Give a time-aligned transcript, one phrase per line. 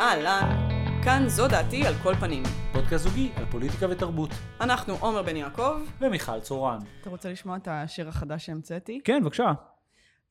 [0.00, 0.68] אהלן,
[1.04, 2.42] כאן זו דעתי על כל פנים.
[2.72, 4.30] פודקאסט זוגי על פוליטיקה ותרבות.
[4.60, 5.76] אנחנו עומר בן יעקב.
[6.00, 6.78] ומיכל צורן.
[7.00, 9.00] אתה רוצה לשמוע את השיר החדש שהמצאתי?
[9.04, 9.52] כן, בבקשה.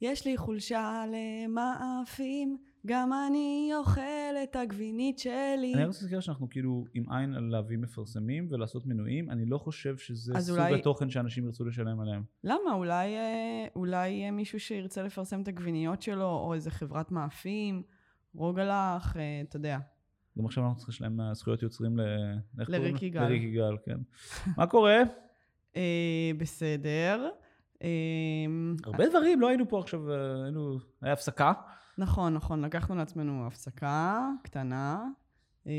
[0.01, 4.01] יש לי חולשה למאפים, גם אני אוכל
[4.43, 5.73] את הגבינית שלי.
[5.75, 9.97] אני רוצה להזכיר שאנחנו כאילו עם עין על להביא מפרסמים ולעשות מנויים, אני לא חושב
[9.97, 12.23] שזה סוג אולי- התוכן שאנשים ירצו לשלם עליהם.
[12.43, 12.73] למה?
[12.73, 17.83] אולי, אה, אולי יהיה מישהו שירצה לפרסם את הגביניות שלו, או איזה חברת מאפים,
[18.35, 19.79] רוגלח, אה, אתה יודע.
[20.37, 22.01] גם עכשיו אנחנו צריכים לשלם אה, זכויות יוצרים ל...
[22.57, 23.01] לריק?
[23.01, 23.23] יגאל.
[23.23, 23.97] לריק יגאל, כן.
[24.57, 24.97] מה קורה?
[25.75, 27.29] אה, בסדר.
[27.83, 27.89] אה,
[28.83, 30.11] הרבה דברים, לא היינו פה עכשיו,
[30.43, 30.77] היינו...
[31.01, 31.53] היה הפסקה.
[31.97, 35.05] נכון, נכון, לקחנו לעצמנו הפסקה קטנה.
[35.67, 35.73] אה,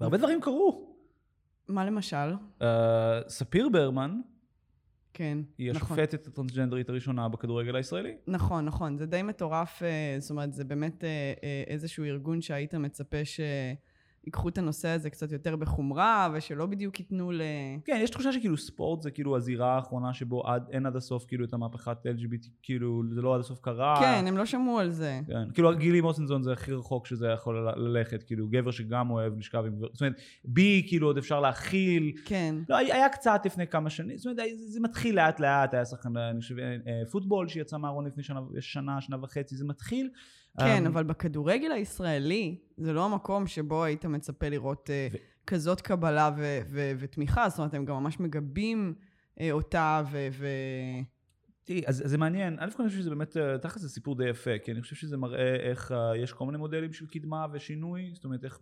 [0.00, 0.96] והרבה דברים קרו.
[1.68, 2.34] מה למשל?
[3.28, 4.20] ספיר ברמן
[5.14, 5.98] כן, היא נכון.
[5.98, 8.14] השופטת הטרנסג'נדרית הראשונה בכדורגל הישראלי.
[8.26, 11.08] נכון, נכון, זה די מטורף, אה, זאת אומרת, זה באמת אה,
[11.44, 13.24] אה, איזשהו ארגון שהיית מצפה
[14.24, 17.42] שיקחו את הנושא הזה קצת יותר בחומרה, ושלא בדיוק ייתנו ל...
[17.84, 21.44] כן, יש תחושה שכאילו ספורט זה כאילו הזירה האחרונה שבו עד, אין עד הסוף כאילו
[21.44, 23.96] את המהפכת LGBT, כאילו זה לא עד הסוף קרה.
[24.00, 25.20] כן, הם לא שמעו על זה.
[25.26, 25.50] כן.
[25.54, 29.76] כאילו גילי מוסנזון זה הכי רחוק שזה יכול ללכת, כאילו גבר שגם אוהב לשכב עם
[29.76, 34.16] גבר, זאת אומרת בי כאילו עוד אפשר להכיל, כן, לא, היה קצת לפני כמה שנים,
[34.16, 38.22] זאת אומרת זה, מתחיל לאט לאט, היה שחקן, אני חושב, אה, פוטבול שיצא מהארון לפני
[38.22, 40.10] שנה, שנה, שנה וחצי, זה מתחיל.
[40.58, 45.80] כן, אמ, אבל בכדורגל הישראלי, זה לא המקום שבו היית מצפה לראות אה, ו- כזאת
[45.80, 48.94] קבלה ו- ו- ותמיכה, זאת אומרת, הם גם ממש מגבים
[49.40, 50.28] אה, אותה, ו...
[50.32, 50.46] ו-
[51.64, 54.16] תראי, אז, אז זה מעניין, א' כל אני חושב שזה באמת, אה, תכל'ס זה סיפור
[54.16, 58.10] די יפה, כי אני חושב שזה מראה איך יש כל מיני מודלים של קדמה ושינוי,
[58.14, 58.60] זאת אומרת איך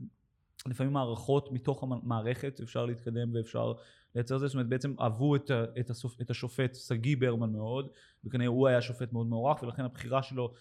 [0.67, 3.73] לפעמים מערכות מתוך המערכת אפשר להתקדם ואפשר
[4.15, 7.89] לייצר זה, זאת אומרת בעצם אהבו את, את, הסופ, את השופט שגיא ברמן מאוד,
[8.25, 10.55] וכנראה הוא היה שופט מאוד מוערך, ולכן הבחירה שלו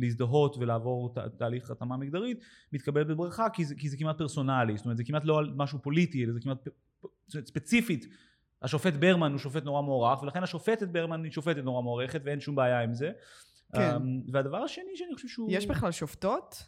[0.00, 2.38] להזדהות ולעבור ת, תהליך התאמה מגדרית
[2.72, 6.24] מתקבלת בברכה, כי זה, כי זה כמעט פרסונלי, זאת אומרת זה כמעט לא משהו פוליטי,
[6.24, 6.68] אלא זה כמעט
[7.30, 8.06] ספציפית
[8.62, 12.54] השופט ברמן הוא שופט נורא מוערך, ולכן השופטת ברמן היא שופטת נורא מוערכת, ואין שום
[12.54, 13.10] בעיה עם זה.
[13.72, 13.80] כן.
[13.80, 15.48] אמ, והדבר השני שאני חושב שהוא...
[15.52, 16.62] יש בכלל שופטות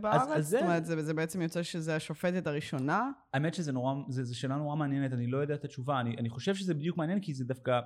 [0.00, 0.28] בארץ?
[0.34, 3.10] אז זה- זאת אומרת, זה, זה בעצם יוצא שזה השופטת הראשונה?
[3.34, 6.54] האמת שזה נורא, זה שאלה נורא מעניינת, אני לא יודע את התשובה, אני, אני חושב
[6.54, 7.80] שזה בדיוק מעניין, כי זה דווקא...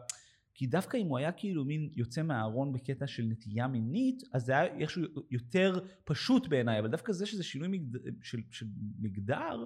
[0.54, 4.52] כי דווקא אם הוא היה כאילו מין יוצא מהארון בקטע של נטייה מינית, אז זה
[4.52, 8.00] היה איכשהו יותר פשוט בעיניי, אבל דווקא זה שזה שינוי מגד...
[8.22, 8.66] של, של
[9.00, 9.64] מגדר,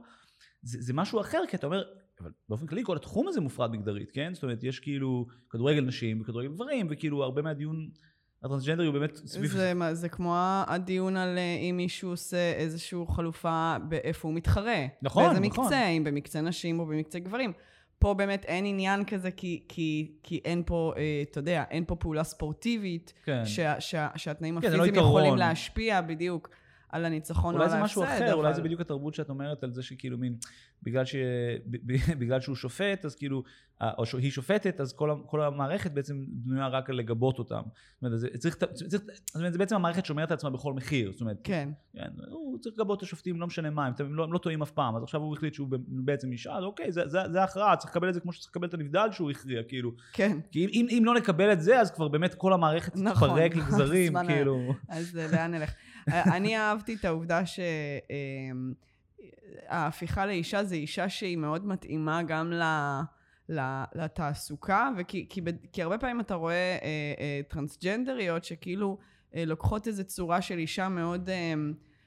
[0.62, 1.82] זה, זה משהו אחר, כי אתה אומר,
[2.20, 4.34] אבל באופן כללי כל התחום הזה מופרד מגדרית, כן?
[4.34, 7.90] זאת אומרת, יש כאילו כדורגל נשים וכדורגל גברים, וכאילו הרבה מהדיון
[8.42, 9.50] הטרנסג'נדרי הוא באמת סביב...
[9.50, 10.34] זה, מה- זה כמו
[10.66, 14.86] הדיון על אה, אם מישהו עושה איזושהי חלופה באיפה הוא מתחרה.
[15.02, 15.64] נכון, באיזה נכון.
[15.64, 17.52] מקצה, אם במקצה נשים או במקצה גברים.
[17.98, 21.96] פה באמת אין עניין כזה, כי, כי, כי אין פה, אה, אתה יודע, אין פה
[21.96, 23.46] פעולה ספורטיבית, כן.
[23.46, 25.08] שה, שה, שהתנאים כן, לא הפיזיים יתרון.
[25.08, 26.48] יכולים להשפיע בדיוק
[26.88, 27.84] על הניצחון או אולי על זה ההפסד.
[28.00, 30.36] משהו אחר, אולי אבל- זה בדיוק התרבות שאת אומרת על זה שכאילו מין,
[30.82, 31.16] בגלל, ש...
[32.20, 33.42] בגלל שהוא שופט, אז כאילו,
[33.82, 37.62] אה, או שהיא שופטת, אז כל, כל המערכת בעצם בנויה רק על לגבות אותם.
[37.64, 41.12] זאת אומרת, זה, צריך, צריך, זאת אומרת, זה בעצם המערכת שומרת על עצמה בכל מחיר.
[41.12, 44.24] זאת אומרת, כן, כן, הוא צריך לגבות את השופטים, לא משנה מה, הם, הם, לא,
[44.24, 47.08] הם לא טועים אף פעם, אז עכשיו הוא החליט שהוא בעצם אישה, אז אוקיי, זה,
[47.08, 49.92] זה, זה ההכרעה, צריך לקבל את זה כמו שצריך לקבל את הנבדל שהוא הכריע, כאילו.
[50.12, 50.38] כן.
[50.50, 53.28] כי אם, אם, אם לא נקבל את זה, אז כבר באמת כל המערכת נכון.
[53.28, 54.74] תתפרק לגזרים, כאילו.
[54.88, 55.74] אז אה, לאן נלך?
[56.08, 57.42] אני אהבתי את העובדה
[59.68, 62.62] שההפיכה לאישה זה אישה שהיא מאוד מתאימה גם ל...
[63.94, 65.40] לתעסוקה, וכי, כי,
[65.72, 68.98] כי הרבה פעמים אתה רואה אה, אה, טרנסג'נדריות שכאילו
[69.34, 71.54] אה, לוקחות איזו צורה של אישה מאוד אה,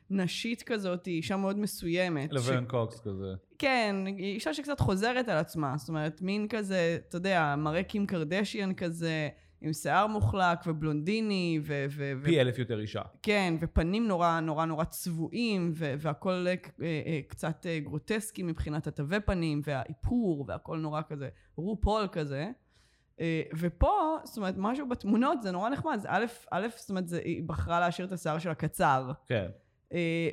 [0.09, 2.33] נשית כזאת, אישה מאוד מסוימת.
[2.33, 3.33] לברן קוקס כזה.
[3.57, 8.73] כן, אישה שקצת חוזרת על עצמה, זאת אומרת, מין כזה, אתה יודע, מראה קים קרדשיאן
[8.73, 9.29] כזה,
[9.61, 11.85] עם שיער מוחלק ובלונדיני, ו...
[11.89, 13.01] ו- ו- פי אלף יותר אישה.
[13.21, 19.19] כן, ופנים נורא נורא נורא צבועים, ו- והכל אה, אה, קצת אה, גרוטסקי מבחינת התווי
[19.19, 22.49] פנים, והאיפור, והכל נורא כזה, רו פול כזה.
[23.57, 25.99] ופה, זאת אומרת, משהו בתמונות זה נורא נחמד.
[26.07, 29.11] א', א', זאת אומרת, זה, היא בחרה להשאיר את השיער שלה קצר.
[29.27, 29.45] כן.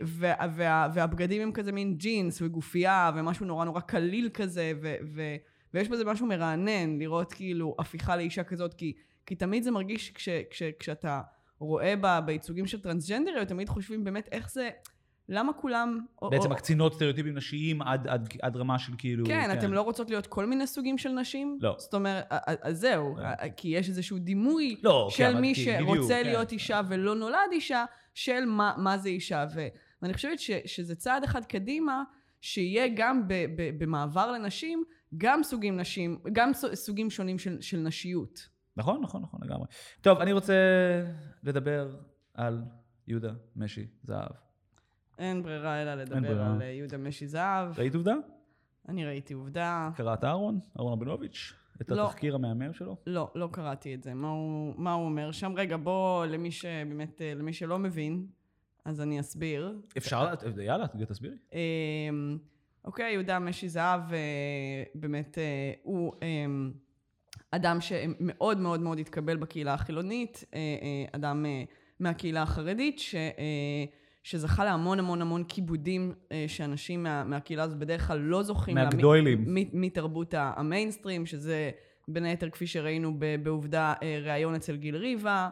[0.03, 5.37] וה, וה, והבגדים הם כזה מין ג'ינס וגופייה, ומשהו נורא נורא קליל כזה, ו, ו,
[5.75, 8.93] ויש בזה משהו מרענן, לראות כאילו הפיכה לאישה כזאת, כי,
[9.27, 11.21] כי תמיד זה מרגיש כש, כש, כשאתה
[11.59, 14.71] רואה ב, בייצוגים של טרנסג'נדריות, תמיד חושבים באמת איך זה,
[15.29, 16.01] למה כולם...
[16.31, 19.27] בעצם או- מקצינות סטריאוטיפים נשיים עד, עד, עד רמה של כאילו...
[19.27, 21.59] כן, אתם לא רוצות להיות כל מיני סוגים של נשים?
[21.63, 21.75] לא.
[21.79, 22.25] זאת אומרת,
[22.63, 23.23] אז זהו, כן.
[23.23, 26.23] א- כי יש איזשהו דימוי לא, של כן, מי כי- שרוצה בדיוק, כן.
[26.27, 27.85] להיות אישה ולא נולד אישה,
[28.15, 29.45] של מה, מה זה אישה.
[29.55, 29.67] ו,
[30.03, 32.03] ואני חושבת ש, שזה צעד אחד קדימה,
[32.41, 34.85] שיהיה גם ב, ב, במעבר לנשים,
[35.19, 38.49] גם סוגים נשים, גם סוגים שונים של, של נשיות.
[38.77, 39.67] נכון, נכון, נכון, לגמרי.
[40.01, 40.55] טוב, אני רוצה
[41.43, 41.97] לדבר
[42.35, 42.65] על
[43.07, 44.31] יהודה משי זהב.
[45.19, 46.55] אין ברירה אלא לדבר ברירה.
[46.55, 47.79] על אה, יהודה משי זהב.
[47.79, 48.15] ראית עובדה?
[48.89, 49.91] אני ראיתי עובדה.
[49.97, 50.61] קראת אהרון?
[50.79, 51.55] אהרון רבינוביץ'?
[51.81, 52.07] את לא.
[52.07, 52.97] התחקיר המהמם שלו?
[53.07, 54.15] לא, לא קראתי את זה.
[54.15, 55.53] מה הוא, מה הוא אומר שם?
[55.57, 58.27] רגע, בוא, למי שבאמת, אה, למי שלא מבין,
[58.85, 59.79] אז אני אסביר.
[59.97, 60.35] אפשר?
[60.61, 61.37] יאללה, תסבירי.
[61.53, 62.39] אמ,
[62.85, 66.73] אוקיי, יהודה משי זהב, אה, באמת, אה, הוא אמ,
[67.57, 71.63] אדם שמאוד מאוד מאוד התקבל בקהילה החילונית, אה, אה, אדם אה,
[72.01, 73.15] מהקהילה החרדית, ש,
[74.23, 76.13] שזכה להמון המון המון כיבודים
[76.47, 78.89] שאנשים מה, מהקהילה הזאת בדרך כלל לא זוכים לה,
[79.47, 81.71] מ- מתרבות המיינסטרים, שזה
[82.09, 85.49] בין היתר, כפי שראינו ב- בעובדה, ראיון אצל גיל ריבה,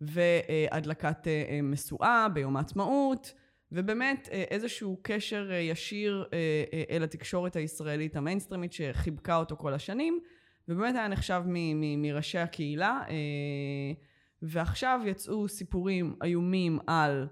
[0.00, 3.34] והדלקת אה, אה, משואה ביום העצמאות.
[3.74, 6.24] ובאמת איזשהו קשר ישיר
[6.90, 10.20] אל התקשורת הישראלית המיינסטרימית שחיבקה אותו כל השנים,
[10.68, 13.14] ובאמת היה נחשב מ- מ- מראשי הקהילה, אה,
[14.42, 17.28] ועכשיו יצאו סיפורים איומים על,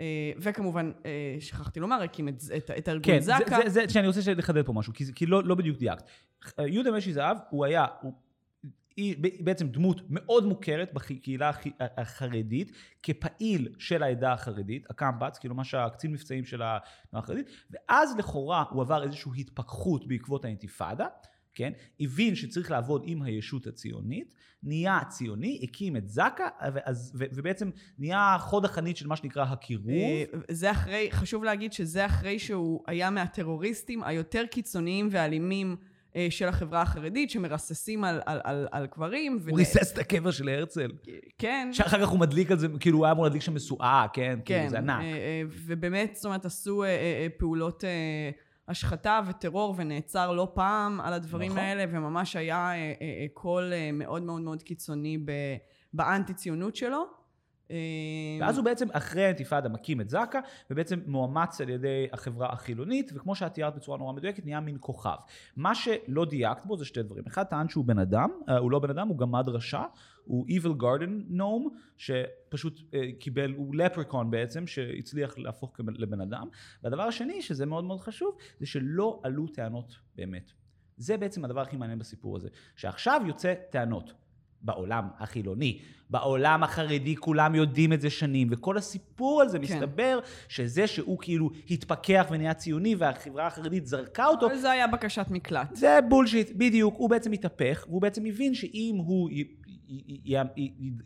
[0.00, 3.38] אה, וכמובן, אה, שכחתי לומר, הקים את, את, את ארגון כן, זק"א.
[3.48, 6.04] זה, זה, זה, שאני רוצה לחדד פה משהו, כי, כי לא, לא בדיוק דייקת.
[6.58, 8.12] יהודה משי זהב, הוא היה, הוא,
[8.96, 12.72] היא בעצם דמות מאוד מוכרת בקהילה הח- החרדית,
[13.02, 16.62] כפעיל של העדה החרדית, הקמב"ץ, כאילו מה שהקצין מבצעים של
[17.12, 21.06] החרדית, ואז לכאורה הוא עבר איזושהי התפכחות בעקבות האינתיפאדה,
[21.54, 21.72] כן?
[22.00, 24.34] הבין שצריך לעבוד עם הישות הציונית,
[24.64, 26.68] נהיה ציוני, הקים את זק"א,
[27.14, 29.88] ו- ובעצם נהיה חוד החנית של מה שנקרא הקירוב.
[29.88, 35.76] אה, זה אחרי, חשוב להגיד שזה אחרי שהוא היה מהטרוריסטים היותר קיצוניים ואלימים
[36.16, 39.38] אה, של החברה החרדית, שמרססים על, על, על, על קברים.
[39.48, 40.90] הוא ריסס את הקבר של הרצל.
[41.38, 41.68] כן.
[41.72, 44.38] שאחר כך הוא מדליק על זה, כאילו הוא היה אמור להדליק שם משואה, כן?
[44.44, 45.02] כן, כאילו זה ענק.
[45.02, 46.84] אה, ובאמת, זאת אומרת, עשו
[47.38, 47.84] פעולות
[48.68, 51.62] השחתה וטרור, ונעצר לא פעם על הדברים נכון.
[51.62, 55.56] האלה, וממש היה אה, אה, אה, קול מאוד מאוד מאוד קיצוני ב-
[55.92, 57.04] באנטי-ציונות שלו.
[58.40, 60.38] ואז הוא בעצם אחרי האינתיפאדה מקים את זק"א,
[60.70, 65.16] ובעצם מאומץ על ידי החברה החילונית, וכמו שאת תיארת בצורה נורא מדויקת, נהיה מין כוכב.
[65.56, 67.24] מה שלא דייקת בו זה שתי דברים.
[67.26, 69.82] אחד, טען שהוא בן אדם, הוא לא בן אדם, הוא גמד רשע,
[70.24, 76.48] הוא Evil Garden Gnome, שפשוט אה, קיבל, הוא לפריקון בעצם, שהצליח להפוך לבן אדם.
[76.82, 80.52] והדבר השני, שזה מאוד מאוד חשוב, זה שלא עלו טענות באמת.
[80.96, 82.48] זה בעצם הדבר הכי מעניין בסיפור הזה.
[82.76, 84.12] שעכשיו יוצא טענות.
[84.64, 85.78] בעולם החילוני,
[86.10, 89.64] בעולם החרדי כולם יודעים את זה שנים, וכל הסיפור על זה כן.
[89.64, 90.18] מסתבר
[90.48, 95.76] שזה שהוא כאילו התפכח ונהיה ציוני והחברה החרדית זרקה אותו, אבל זה היה בקשת מקלט.
[95.76, 99.30] זה בולשיט, בדיוק, הוא בעצם התהפך, והוא בעצם הבין שאם הוא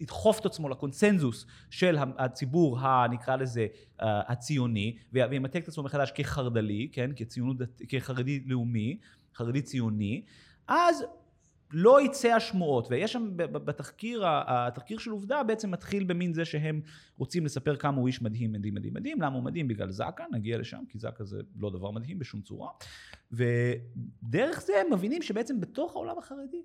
[0.01, 3.67] ידחוף את עצמו לקונסנזוס של הציבור, ה- נקרא לזה,
[4.01, 7.57] הציוני, וימתק את עצמו מחדש כחרד"לי, כן, כציונות,
[7.89, 8.99] כחרדי לאומי,
[9.35, 10.23] חרדי ציוני,
[10.69, 11.05] אז
[11.73, 16.81] לא יצא השמועות, ויש שם בתחקיר, התחקיר של עובדה בעצם מתחיל במין זה שהם
[17.17, 19.69] רוצים לספר כמה הוא איש מדהים, מדהים, מדהים, מדהים, למה הוא מדהים?
[19.69, 22.69] בגלל זק"א, נגיע לשם, כי זק"א זה לא דבר מדהים בשום צורה.
[23.33, 26.63] ודרך זה הם מבינים שבעצם בתוך העולם החרדי,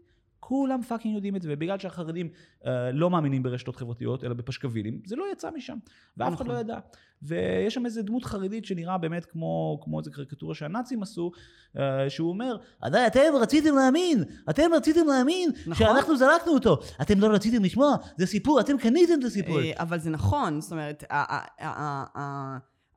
[0.47, 2.29] כולם פאקינג יודעים את זה, ובגלל שהחרדים
[2.65, 5.77] אה, לא מאמינים ברשתות חברתיות, אלא בפשקווילים, זה לא יצא משם,
[6.17, 6.55] ואף אחד נכון.
[6.55, 6.79] לא ידע.
[7.21, 11.31] ויש שם איזה דמות חרדית שנראה באמת כמו, כמו איזה קריקטורה שהנאצים עשו,
[11.79, 15.87] אה, שהוא אומר, "עדיין אתם רציתם להאמין, אתם רציתם להאמין נכון.
[15.87, 19.59] שאנחנו זרקנו אותו, אתם לא רציתם לשמוע, זה סיפור, אתם קניתם את הסיפור.
[19.59, 21.03] אה, אבל זה נכון, זאת אומרת,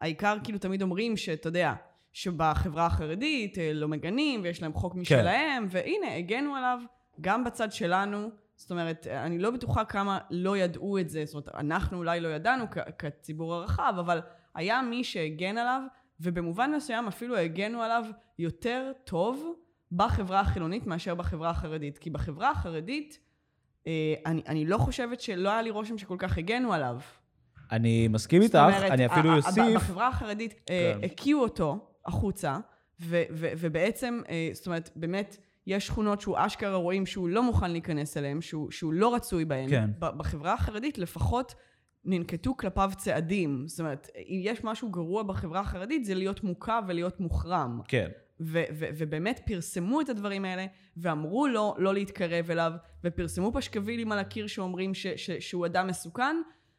[0.00, 1.72] העיקר כאילו תמיד אומרים שאתה יודע,
[2.12, 6.78] שבחברה החרדית אה, לא מגנים ויש להם חוק משלהם, והנה, הגנו עליו
[7.20, 8.30] גם בצד שלנו.
[8.56, 12.28] זאת אומרת, אני לא בטוחה כמה לא ידעו את זה, זאת אומרת, אנחנו אולי לא
[12.28, 14.20] ידענו כ- כציבור הרחב, אבל
[14.54, 15.82] היה מי שהגן עליו,
[16.20, 18.04] ובמובן מסוים אפילו הגנו עליו
[18.38, 19.52] יותר טוב
[19.92, 21.98] בחברה החילונית מאשר בחברה החרדית.
[21.98, 23.18] כי בחברה החרדית,
[23.86, 26.98] אה, אני, אני לא חושבת שלא היה לי רושם שכל כך הגנו עליו.
[27.72, 31.04] אני מסכים איתך, אומרת, אני אפילו אוסיף, בחברה החרדית אה, כן.
[31.04, 32.58] הקיאו אותו החוצה,
[33.00, 37.70] ו- ו- ובעצם, אה, זאת אומרת, באמת, יש שכונות שהוא אשכרה רואים שהוא לא מוכן
[37.70, 39.70] להיכנס אליהן, שהוא, שהוא לא רצוי בהן.
[39.70, 39.90] כן.
[40.00, 41.54] בחברה החרדית לפחות
[42.04, 43.64] ננקטו כלפיו צעדים.
[43.68, 47.80] זאת אומרת, אם יש משהו גרוע בחברה החרדית, זה להיות מוקע ולהיות מוחרם.
[47.88, 48.08] כן.
[48.40, 52.72] ו- ו- ובאמת פרסמו את הדברים האלה, ואמרו לו לא להתקרב אליו,
[53.04, 56.36] ופרסמו פשקווילים על הקיר שאומרים ש- ש- שהוא אדם מסוכן,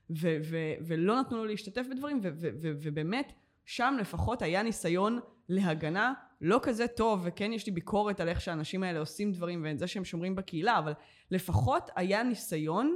[0.10, 3.34] ו- ו- ולא נתנו לו להשתתף בדברים, ו- ו- ו- ובאמת,
[3.65, 8.84] שם לפחות היה ניסיון להגנה לא כזה טוב, וכן יש לי ביקורת על איך שהאנשים
[8.84, 10.94] האלה עושים דברים, ואת זה שהם שומרים בקהילה, אבל
[11.32, 12.96] לפחות היה ניסיון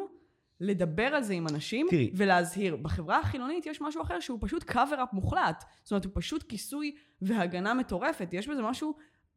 [0.60, 2.12] לדבר על זה עם אנשים, תראי.
[2.16, 2.76] ולהזהיר.
[2.76, 5.64] בחברה החילונית יש משהו אחר שהוא פשוט cover-up מוחלט.
[5.84, 8.30] זאת אומרת, הוא פשוט כיסוי והגנה מטורפת.
[8.34, 8.96] יש בזה משהו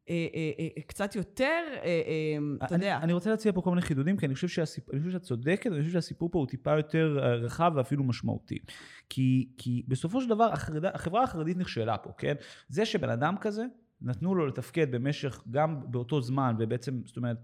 [0.09, 2.99] אה, אה, אה, קצת יותר, אה, אה, אתה אני, יודע.
[3.01, 4.89] אני רוצה להציע פה כל מיני חידודים, כי אני חושב, שהסיפ...
[4.93, 8.59] אני חושב שאת צודקת, אני חושב שהסיפור פה הוא טיפה יותר אה, רחב ואפילו משמעותי.
[9.09, 10.49] כי, כי בסופו של דבר.
[10.93, 12.35] החברה החרדית נכשלה פה, כן?
[12.69, 13.65] זה שבן אדם כזה,
[14.01, 17.37] נתנו לו לתפקד במשך, גם באותו זמן, ובעצם, זאת אומרת,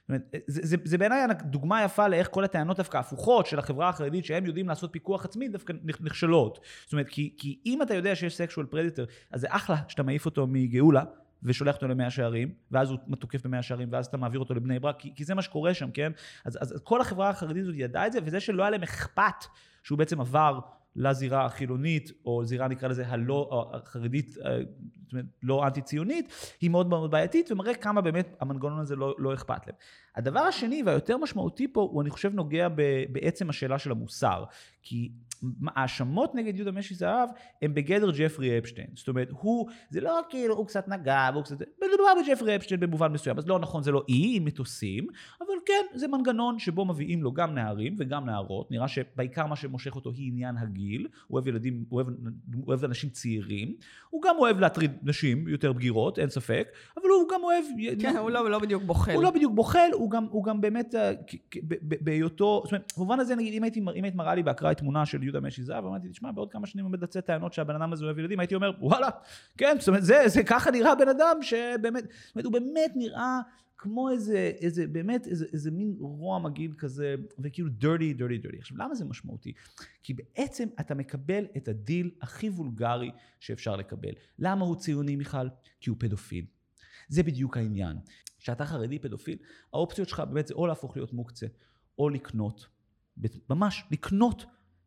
[0.00, 3.88] זאת אומרת זה, זה, זה בעיניי דוגמה יפה לאיך כל הטענות דווקא הפוכות של החברה
[3.88, 6.60] החרדית, שהם יודעים לעשות פיקוח עצמי, דווקא נכ- נכשלות.
[6.84, 10.26] זאת אומרת, כי, כי אם אתה יודע שיש סקשואל פרדיטר, אז זה אחלה שאתה מעיף
[10.26, 11.04] אותו מגאולה.
[11.42, 14.96] ושולח אותו למאה שערים, ואז הוא תוקף במאה שערים, ואז אתה מעביר אותו לבני ברק,
[14.98, 16.12] כי, כי זה מה שקורה שם, כן?
[16.44, 19.44] אז, אז, אז כל החברה החרדית הזאת ידעה את זה, וזה שלא היה להם אכפת
[19.82, 20.60] שהוא בעצם עבר
[20.96, 24.58] לזירה החילונית, או זירה נקרא לזה הלא או החרדית, אה,
[25.04, 29.34] זאת אומרת, לא אנטי-ציונית, היא מאוד מאוד בעייתית, ומראה כמה באמת המנגנון הזה לא, לא
[29.34, 29.76] אכפת להם.
[30.16, 34.44] הדבר השני והיותר משמעותי פה, הוא אני חושב נוגע ב, בעצם השאלה של המוסר.
[34.82, 35.12] כי
[35.66, 37.28] ההאשמות נגד יהודה משי זהב
[37.62, 38.86] הם בגדר ג'פרי אפשטיין.
[38.94, 41.56] זאת אומרת, הוא, זה לא כאילו, הוא קצת נגע, והוא קצת...
[41.60, 43.38] מדובר בג'פרי אפשטיין במובן מסוים.
[43.38, 45.06] אז לא נכון, זה לא אי עם מטוסים,
[45.40, 48.70] אבל כן, זה מנגנון שבו מביאים לו גם נערים וגם נערות.
[48.70, 51.06] נראה שבעיקר מה שמושך אותו היא עניין הגיל.
[51.26, 52.06] הוא אוהב ילדים, הוא אוהב,
[52.54, 53.74] הוא אוהב אנשים צעירים.
[54.10, 57.64] הוא גם אוהב להטריד נשים יותר בגירות, אין ספק, אבל הוא גם אוהב...
[58.00, 59.14] כן, הוא לא, לא בדיוק בוחל.
[59.14, 61.12] הוא לא בדיוק בוחל, הוא גם, הוא גם באמת, אה,
[62.00, 65.22] בהיותו, זאת אומרת, במובן הזה, נגיד, אם הייתי, אם היית מראה לי באקראי תמונה של
[65.26, 68.18] יהודה משי זהב, אמרתי, תשמע, בעוד כמה שנים עומד לצאת טענות שהבן אדם הזה אוהב
[68.18, 69.08] ילדים, הייתי אומר, וואלה,
[69.56, 73.40] כן, זאת אומרת, זה, זה ככה נראה בן אדם שבאמת, זאת אומרת, הוא באמת נראה
[73.78, 78.58] כמו איזה, איזה, באמת, איזה, איזה מין רוע מגעיל כזה, וכאילו dirty, dirty, dirty.
[78.58, 79.52] עכשיו, למה זה משמעותי?
[80.02, 84.12] כי בעצם אתה מקבל את הדיל הכי וולגרי שאפשר לקבל.
[84.38, 85.48] למה הוא ציוני, מיכל?
[85.80, 86.44] כי הוא פדופיל.
[87.08, 87.96] זה בדיוק העניין.
[88.38, 89.38] כשאתה חרדי פדופיל,
[89.72, 91.46] האופציות שלך באמת זה או להפוך להיות מוקצה,
[91.98, 92.66] או לקנות,
[93.50, 94.46] ממש לקנות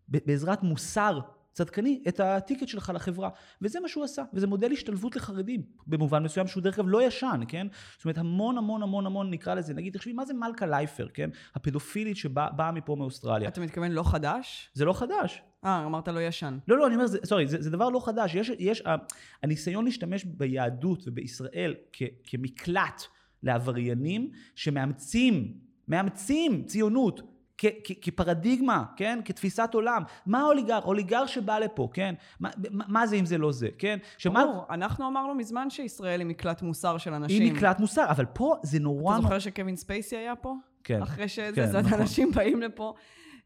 [0.09, 1.19] בעזרת מוסר
[1.53, 3.29] צדקני את הטיקט שלך לחברה.
[3.61, 7.41] וזה מה שהוא עשה, וזה מודל השתלבות לחרדים, במובן מסוים שהוא דרך אגב לא ישן,
[7.47, 7.67] כן?
[7.97, 11.29] זאת אומרת, המון המון המון המון נקרא לזה, נגיד, תחשבי, מה זה מלכה לייפר, כן?
[11.55, 13.49] הפדופילית שבאה מפה מאוסטרליה.
[13.49, 14.69] אתה מתכוון לא חדש?
[14.73, 15.41] זה לא חדש.
[15.65, 16.57] אה, אמרת לא ישן.
[16.67, 18.35] לא, לא, אני אומר, זה, סורי, זה, זה דבר לא חדש.
[18.35, 18.95] יש, יש, ה-
[19.43, 23.01] הניסיון להשתמש ביהדות ובישראל כ, כמקלט
[23.43, 25.53] לעבריינים שמאמצים,
[25.87, 27.21] מאמצים ציונות.
[27.61, 29.19] כ- כ- כפרדיגמה, כן?
[29.25, 30.03] כתפיסת עולם.
[30.25, 30.79] מה האוליגר?
[30.83, 32.15] אוליגר שבא לפה, כן?
[32.39, 33.97] מה, מה מה זה אם זה לא זה, כן?
[34.17, 34.45] שמה...
[34.45, 37.41] ברור, אנחנו אמרנו מזמן שישראל היא מקלט מוסר של אנשים.
[37.41, 39.13] היא מקלט מוסר, אבל פה זה נורא...
[39.15, 40.55] אתה זוכר שקווין ספייסי היה פה?
[40.83, 41.01] כן.
[41.01, 41.99] אחרי שזה, כן, זה נכון.
[41.99, 42.93] אנשים באים לפה.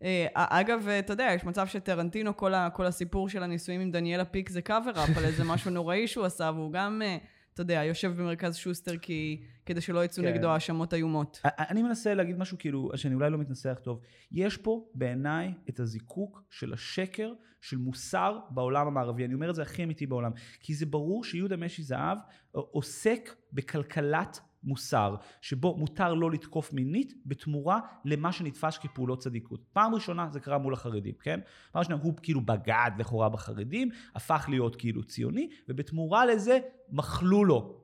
[0.03, 4.25] אה, אגב, אתה יודע, יש מצב שטרנטינו, כל, ה, כל הסיפור של הנישואים עם דניאלה
[4.25, 7.17] פיק זה cover-up על איזה משהו נוראי שהוא עשה, והוא גם, אה,
[7.53, 10.29] אתה יודע, יושב במרכז שוסטר כי, כדי שלא יצאו כן.
[10.33, 11.41] נגדו האשמות איומות.
[11.45, 13.99] אני מנסה להגיד משהו כאילו, שאני אולי לא מתנסח טוב.
[14.31, 19.25] יש פה בעיניי את הזיקוק של השקר של מוסר בעולם המערבי.
[19.25, 20.31] אני אומר את זה הכי אמיתי בעולם.
[20.59, 22.17] כי זה ברור שיהודה משי זהב
[22.51, 29.63] עוסק בכלכלת מוסר, שבו מותר לא לתקוף מינית בתמורה למה שנתפס כפעולות צדיקות.
[29.73, 31.39] פעם ראשונה זה קרה מול החרדים, כן?
[31.71, 36.59] פעם ראשונה הוא כאילו בגד לכאורה בחרדים, הפך להיות כאילו ציוני, ובתמורה לזה
[36.91, 37.83] מחלו לו.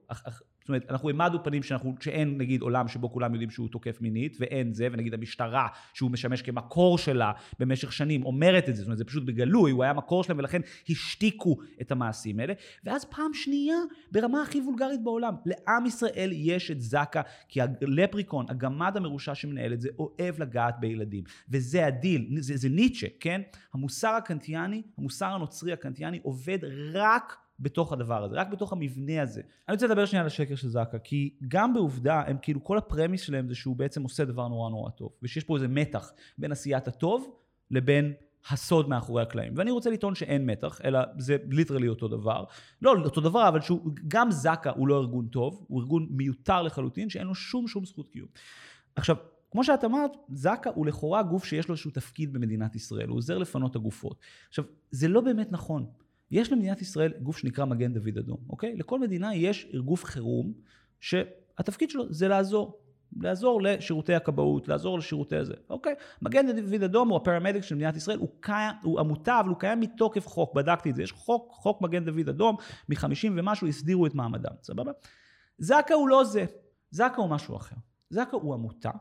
[0.69, 4.37] זאת אומרת, אנחנו העמדנו פנים שאנחנו, שאין נגיד עולם שבו כולם יודעים שהוא תוקף מינית,
[4.39, 8.97] ואין זה, ונגיד המשטרה, שהוא משמש כמקור שלה במשך שנים, אומרת את זה, זאת אומרת,
[8.97, 12.53] זה פשוט בגלוי, הוא היה מקור שלהם, ולכן השתיקו את המעשים האלה.
[12.83, 13.75] ואז פעם שנייה,
[14.11, 19.81] ברמה הכי וולגרית בעולם, לעם ישראל יש את זקה, כי הלפריקון, הגמד המרושע שמנהל את
[19.81, 21.23] זה, אוהב לגעת בילדים.
[21.49, 23.41] וזה הדיל, זה, זה ניטשה, כן?
[23.73, 26.59] המוסר הקנטיאני, המוסר הנוצרי הקנטיאני, עובד
[26.93, 29.41] רק בתוך הדבר הזה, רק בתוך המבנה הזה.
[29.67, 32.83] אני רוצה לדבר שנייה על השקר של זקה, כי גם בעובדה, הם כאילו, כל ה
[32.83, 36.51] premise שלהם זה שהוא בעצם עושה דבר נורא נורא טוב, ושיש פה איזה מתח בין
[36.51, 37.35] עשיית הטוב
[37.71, 38.13] לבין
[38.49, 39.53] הסוד מאחורי הקלעים.
[39.55, 42.43] ואני רוצה לטעון שאין מתח, אלא זה ליטרלי אותו דבר.
[42.81, 47.09] לא אותו דבר, אבל שהוא, גם זקה הוא לא ארגון טוב, הוא ארגון מיותר לחלוטין,
[47.09, 48.27] שאין לו שום שום זכות קיום.
[48.95, 49.15] עכשיו,
[49.51, 53.37] כמו שאת אמרת, זק"א הוא לכאורה גוף שיש לו איזשהו תפקיד במדינת ישראל, הוא עוזר
[53.37, 54.19] לפנות הגופות.
[54.49, 55.85] עכשיו, זה לא באמת נכון.
[56.31, 58.75] יש למדינת ישראל גוף שנקרא מגן דוד אדום, אוקיי?
[58.75, 60.53] לכל מדינה יש גוף חירום,
[60.99, 62.79] שהתפקיד שלו זה לעזור.
[63.17, 65.93] לעזור לשירותי הכבאות, לעזור לשירותי הזה, אוקיי?
[66.21, 69.79] מגן דוד אדום הוא הפרמדיק של מדינת ישראל, הוא, קיים, הוא עמותה, אבל הוא קיים
[69.79, 72.55] מתוקף חוק, בדקתי את זה, יש חוק, חוק מגן דוד אדום,
[72.89, 74.91] מחמישים ומשהו הסדירו את מעמדם, סבבה?
[75.57, 76.45] זק"א הוא לא זה,
[76.91, 77.75] זק"א הוא משהו אחר.
[78.09, 78.91] זק"א הוא עמותה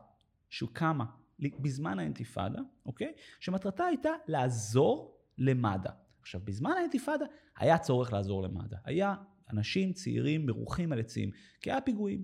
[0.49, 1.05] שקמה
[1.39, 3.11] בזמן האינתיפאדה, אוקיי?
[3.39, 6.08] שמטרתה הייתה לעזור למד"א.
[6.29, 7.25] עכשיו, בזמן האינתיפאדה
[7.57, 8.75] היה צורך לעזור למד"א.
[8.83, 9.15] היה
[9.51, 11.31] אנשים צעירים מרוחים על עצים,
[11.61, 12.23] כי היה פיגועים.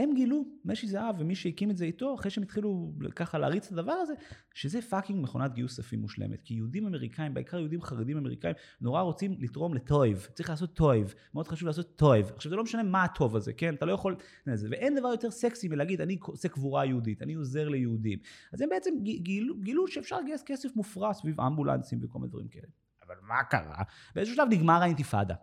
[0.00, 3.72] הם גילו, משי זהב ומי שהקים את זה איתו, אחרי שהם התחילו ככה להריץ את
[3.72, 4.14] הדבר הזה,
[4.54, 6.42] שזה fucking מכונת גיוס כספים מושלמת.
[6.42, 10.28] כי יהודים אמריקאים, בעיקר יהודים חרדים אמריקאים, נורא רוצים לתרום לטויב.
[10.34, 11.14] צריך לעשות טויב.
[11.34, 12.30] מאוד חשוב לעשות טויב.
[12.34, 13.74] עכשיו, זה לא משנה מה הטוב הזה, כן?
[13.74, 14.16] אתה לא יכול...
[14.46, 18.18] ואין דבר יותר סקסי מלהגיד, אני עושה קבורה יהודית, אני עוזר ליהודים.
[18.52, 22.66] אז הם בעצם גילו, גילו שאפשר לגייס כסף מופרע סביב אמבולנסים וכל מיני דברים כאלה.
[23.06, 23.82] אבל מה קרה?
[24.14, 25.34] באיזשהו שלב נגמר האינתיפאדה.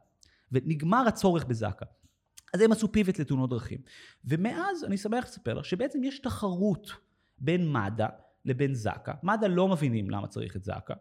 [0.51, 1.85] ונגמר הצורך בזק"א.
[2.57, 3.79] אז הם עשו פיבוט לתאונות דרכים.
[4.25, 6.91] ומאז אני שמח לספר לך שבעצם יש תחרות
[7.37, 8.07] בין מד"א
[8.45, 9.11] לבין זק"א.
[9.23, 10.93] מד"א לא מבינים למה צריך את זק"א.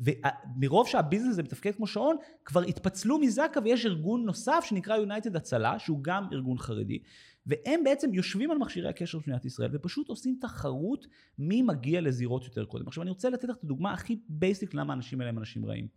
[0.00, 5.78] ומרוב שהביזנס הזה מתפקד כמו שעון, כבר התפצלו מזק"א ויש ארגון נוסף שנקרא יונייטד הצלה,
[5.78, 6.98] שהוא גם ארגון חרדי,
[7.46, 11.06] והם בעצם יושבים על מכשירי הקשר של מדינת ישראל ופשוט עושים תחרות
[11.38, 12.88] מי מגיע לזירות יותר קודם.
[12.88, 15.88] עכשיו אני רוצה לתת לך את הדוגמה הכי basic למה האנשים האלה הם אנשים רעים.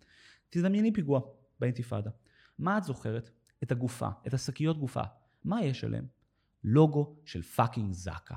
[0.50, 1.22] תדמייני פיגוע
[1.60, 2.10] באינתיפאדה.
[2.60, 3.29] מה את זוכרת?
[3.63, 5.03] את הגופה, את השקיות גופה.
[5.43, 6.05] מה יש עליהם?
[6.63, 8.36] לוגו של fucking זק"א.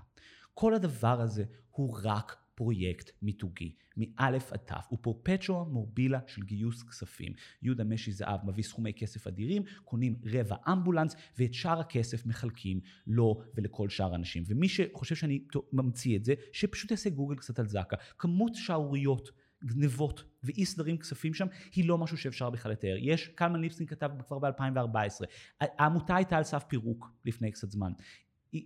[0.54, 6.82] כל הדבר הזה הוא רק פרויקט מיתוגי, מאלף עד תו, הוא פרפטום מובילה של גיוס
[6.82, 7.32] כספים.
[7.62, 13.42] יהודה משי זהב מביא סכומי כסף אדירים, קונים רבע אמבולנס, ואת שאר הכסף מחלקים לו
[13.54, 14.42] ולכל שאר האנשים.
[14.46, 17.96] ומי שחושב שאני ממציא את זה, שפשוט יעשה גוגל קצת על זק"א.
[18.18, 19.30] כמות שערוריות.
[19.64, 22.96] גנבות ואי סדרים כספים שם, היא לא משהו שאפשר בכלל לתאר.
[22.98, 25.24] יש, קלמן ליפסקין כתב כבר ב-2014,
[25.60, 27.92] העמותה הייתה על סף פירוק לפני קצת זמן.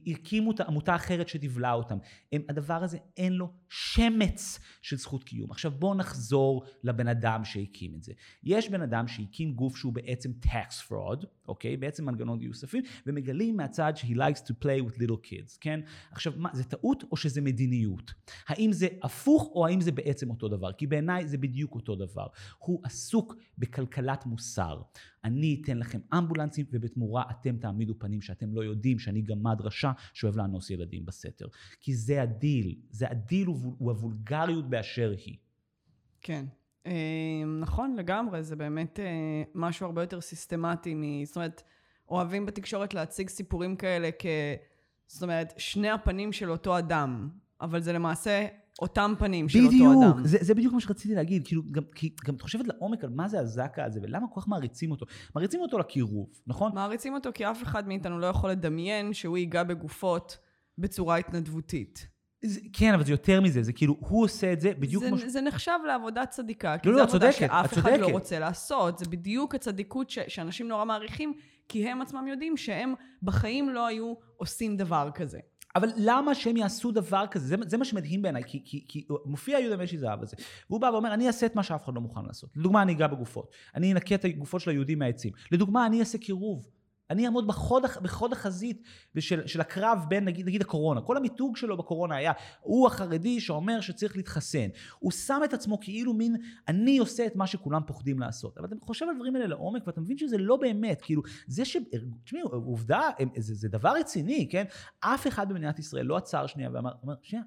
[0.07, 1.99] הקימו את עמותה אחרת שתבלע אותם.
[2.33, 5.51] הם, הדבר הזה אין לו שמץ של זכות קיום.
[5.51, 8.13] עכשיו בואו נחזור לבן אדם שהקים את זה.
[8.45, 11.77] יש בן אדם שהקים גוף שהוא בעצם tax fraud, אוקיי?
[11.77, 15.81] בעצם מנגנון גיוס כספים, ומגלים מהצד ש- he likes to play with little kids, כן?
[16.13, 18.13] עכשיו, מה, זה טעות או שזה מדיניות?
[18.47, 20.73] האם זה הפוך או האם זה בעצם אותו דבר?
[20.73, 22.27] כי בעיניי זה בדיוק אותו דבר.
[22.59, 24.83] הוא עסוק בכלכלת מוסר.
[25.25, 30.37] אני אתן לכם אמבולנסים ובתמורה אתם תעמידו פנים שאתם לא יודעים שאני גמד רשע שאוהב
[30.37, 31.47] לאנוס ילדים בסתר.
[31.81, 35.37] כי זה הדיל, זה הדיל הוא הוולגריות באשר היא.
[36.21, 36.45] כן.
[36.87, 36.93] אה,
[37.61, 41.25] נכון, לגמרי, זה באמת אה, משהו הרבה יותר סיסטמטי מ...
[41.25, 41.63] זאת אומרת,
[42.09, 44.27] אוהבים בתקשורת להציג סיפורים כאלה כ...
[45.07, 47.29] זאת אומרת, שני הפנים של אותו אדם,
[47.61, 48.47] אבל זה למעשה
[48.81, 50.13] אותם פנים של בדיוק, אותו אדם.
[50.13, 53.11] בדיוק, זה, זה בדיוק מה שרציתי להגיד, כאילו, גם, כי, גם את חושבת לעומק על
[53.11, 55.07] מה זה הזק"א הזה, ולמה כל כך מעריצים אותו.
[55.35, 56.73] מעריצים אותו לקירוב, נכון?
[56.75, 60.39] מעריצים אותו כי אף אחד מאיתנו לא יכול לדמיין שהוא ייגע בגופות
[60.79, 62.09] בצורה התנדבותית.
[62.45, 65.19] זה, כן, אבל זה יותר מזה, זה כאילו, הוא עושה את זה בדיוק זה, כמו.
[65.19, 68.07] זה נחשב לעבודה צדיקה, כי לא, זו לא, עבודה צודקת, שאף אחד לא.
[68.07, 68.99] רוצה לעשות.
[68.99, 71.33] זה בדיוק הצדיקות ש, שאנשים נורא מעריכים,
[71.69, 75.39] כי הם עצמם יודעים שהם בחיים לא היו עושים דבר כזה.
[75.77, 77.47] אבל למה שהם יעשו דבר כזה?
[77.47, 80.37] זה, זה מה שמדהים בעיניי, כי, כי, כי מופיע יהודה משי זהב הזה,
[80.71, 82.51] והוא בא ואומר, אני אעשה את מה שאף אחד לא מוכן לעשות.
[82.57, 83.51] לדוגמה, אני אגע בגופות.
[83.75, 85.33] אני אנקה את הגופות של היהודים מהעצים.
[85.53, 86.67] לדוגמה, אני אעשה קירוב.
[87.11, 88.83] אני אעמוד בחוד, בחוד החזית
[89.19, 91.01] של, של הקרב בין נגיד, נגיד הקורונה.
[91.01, 94.69] כל המיתוג שלו בקורונה היה, הוא החרדי שאומר שצריך להתחסן.
[94.99, 96.37] הוא שם את עצמו כאילו מין,
[96.69, 98.59] אני עושה את מה שכולם פוחדים לעשות.
[98.59, 101.03] אבל אתה חושב על הדברים האלה לעומק ואתה מבין שזה לא באמת.
[101.03, 101.77] כאילו, זה ש...
[102.25, 104.65] תשמעו, עובדה, זה, זה דבר רציני, כן?
[105.01, 106.93] אף אחד במדינת ישראל לא עצר שנייה ואמר,
[107.23, 107.45] שנייה,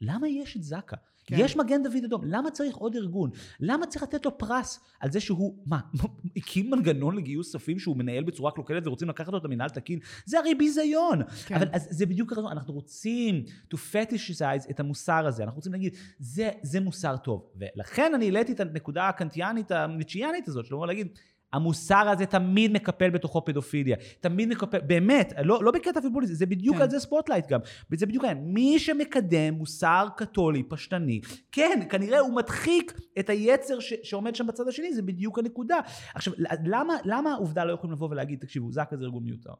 [0.00, 0.96] למה יש את זק"א?
[1.26, 1.36] כן.
[1.38, 3.30] יש מגן דוד אדום, למה צריך עוד ארגון?
[3.60, 5.80] למה צריך לתת לו פרס על זה שהוא, מה,
[6.36, 9.98] הקים מנגנון לגיוס כספים שהוא מנהל בצורה קלוקלת ורוצים לקחת אותו למינהל תקין?
[10.24, 11.22] זה הרי ביזיון.
[11.22, 11.30] כן.
[11.46, 11.54] כן.
[11.54, 15.94] אבל אז זה בדיוק הרעיון, אנחנו רוצים to fetishize את המוסר הזה, אנחנו רוצים להגיד,
[16.18, 17.46] זה, זה מוסר טוב.
[17.56, 21.08] ולכן אני העליתי את הנקודה הקנטיאנית, הניצ'יאנית הזאת, שלא להגיד,
[21.52, 23.96] המוסר הזה תמיד מקפל בתוכו פדופיליה.
[24.20, 26.82] תמיד מקפל, באמת, לא, לא בקטע פיוריסטי, זה בדיוק כן.
[26.82, 27.60] על זה ספוטלייט גם.
[27.90, 28.54] וזה בדיוק העניין.
[28.54, 31.20] מי שמקדם מוסר קתולי, פשטני,
[31.52, 35.76] כן, כנראה הוא מדחיק את היצר ש, שעומד שם בצד השני, זה בדיוק הנקודה.
[36.14, 36.32] עכשיו,
[36.64, 39.52] למה, למה העובדה לא יכולים לבוא ולהגיד, תקשיבו, זק"א זה ארגון מיותר?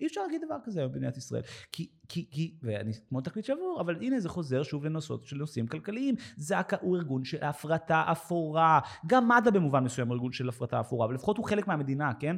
[0.00, 1.42] אי אפשר להגיד דבר כזה היום במדינת ישראל.
[1.72, 5.66] כי, כי, כי, ואני כמו תקליט שבור, אבל הנה זה חוזר שוב לנושאות של נושאים
[5.66, 6.14] כלכליים.
[6.36, 8.80] זק"א הוא ארגון של הפרטה אפורה.
[9.06, 12.36] גם מד"א במובן מסוים הוא ארגון של הפרטה אפורה, אבל לפחות הוא חלק מהמדינה, כן?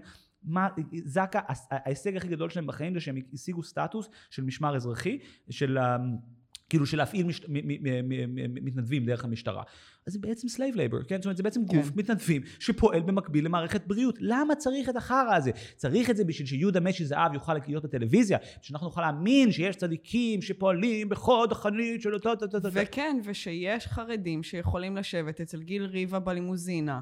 [1.04, 1.38] זק"א,
[1.70, 5.18] ההישג הכי גדול שלהם בחיים זה שהם השיגו סטטוס של משמר אזרחי,
[5.50, 5.78] של...
[6.72, 7.40] כאילו של להפעיל מש...
[7.40, 9.62] מ- מ- מ- מ- מ- מתנדבים דרך המשטרה.
[10.06, 11.16] אז זה בעצם slave labor, כן?
[11.16, 11.92] זאת אומרת, זה בעצם גוף כן.
[11.96, 14.14] מתנדבים שפועל במקביל למערכת בריאות.
[14.20, 15.50] למה צריך את החרא הזה?
[15.76, 20.42] צריך את זה בשביל שיהודה משי זהב יוכל להיות בטלוויזיה, שאנחנו נוכל להאמין שיש צדיקים
[20.42, 22.30] שפועלים בחוד החנית של אותו...
[22.72, 27.00] וכן, ושיש חרדים שיכולים לשבת אצל גיל ריבה בלימוזינה.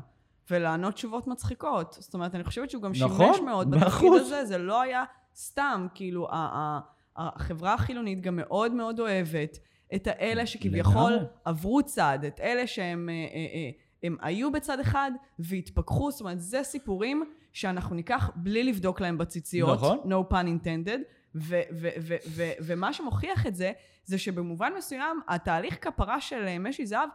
[0.50, 1.96] ולענות תשובות מצחיקות.
[2.00, 4.12] זאת אומרת, אני חושבת שהוא גם נכון, שימש מאוד בתפקיד.
[4.20, 5.04] הזה, זה לא היה
[5.36, 6.80] סתם, כאילו, ה-
[7.20, 9.58] החברה החילונית גם מאוד מאוד אוהבת
[9.94, 11.26] את האלה שכביכול לגמרי.
[11.44, 13.20] עברו צד, את אלה שהם אה, אה,
[13.54, 13.70] אה,
[14.02, 19.78] הם היו בצד אחד והתפכחו, זאת אומרת, זה סיפורים שאנחנו ניקח בלי לבדוק להם בציציות,
[19.78, 19.98] נכון.
[20.04, 21.00] no pun intended,
[21.34, 23.72] ו- ו- ו- ו- ומה שמוכיח את זה,
[24.04, 27.08] זה שבמובן מסוים, התהליך כפרה של אה, משי זהב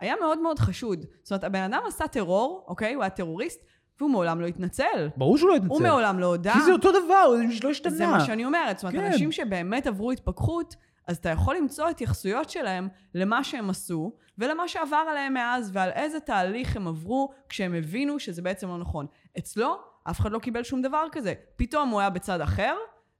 [0.00, 1.06] היה מאוד מאוד חשוד.
[1.22, 2.94] זאת אומרת, הבן אדם עשה טרור, אוקיי?
[2.94, 3.64] הוא היה טרוריסט,
[4.00, 5.08] והוא מעולם לא התנצל.
[5.16, 5.72] ברור שהוא לא יתנצל.
[5.72, 6.52] הוא מעולם לא הודה.
[6.52, 7.92] כי זה אותו דבר, זה לא השתנה.
[7.92, 8.78] זה מה שאני אומרת.
[8.78, 9.12] זאת אומרת, כן.
[9.12, 10.74] אנשים שבאמת עברו התפכחות,
[11.08, 16.20] אז אתה יכול למצוא התייחסויות שלהם למה שהם עשו, ולמה שעבר עליהם מאז, ועל איזה
[16.20, 19.06] תהליך הם עברו כשהם הבינו שזה בעצם לא נכון.
[19.38, 19.76] אצלו,
[20.10, 21.34] אף אחד לא קיבל שום דבר כזה.
[21.56, 22.74] פתאום הוא היה בצד אחר,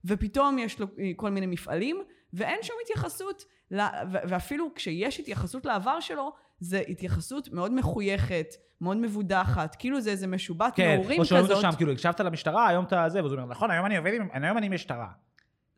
[0.04, 0.86] ופתאום יש לו
[1.16, 7.52] כל מיני מפעלים, ואין שום התייחסות, ל- ו- ואפילו כשיש התייחסות לעבר שלו, זה התייחסות
[7.52, 8.46] מאוד מחויכת,
[8.80, 11.64] מאוד מבודחת, כאילו זה איזה משובת כן, נעורים או שאומרים כזאת.
[11.64, 14.12] לו שם, כאילו, הקשבת למשטרה, היום אתה זה, ואז הוא אומר, נכון, היום אני עובד
[14.14, 15.08] עם, היום אני משטרה.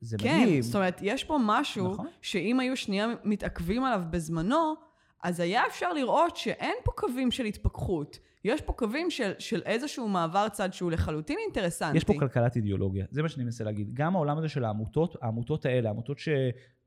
[0.01, 0.63] זה כן, מדהים.
[0.63, 2.07] זאת אומרת, יש פה משהו נכון.
[2.23, 4.75] שאם היו שנייה מתעכבים עליו בזמנו,
[5.23, 8.19] אז היה אפשר לראות שאין פה קווים של התפכחות.
[8.45, 11.97] יש פה קווים של, של איזשהו מעבר צד שהוא לחלוטין אינטרסנטי.
[11.97, 13.91] יש פה כלכלת אידיאולוגיה, זה מה שאני מנסה להגיד.
[13.95, 16.29] גם העולם הזה של העמותות, העמותות האלה, העמותות ש...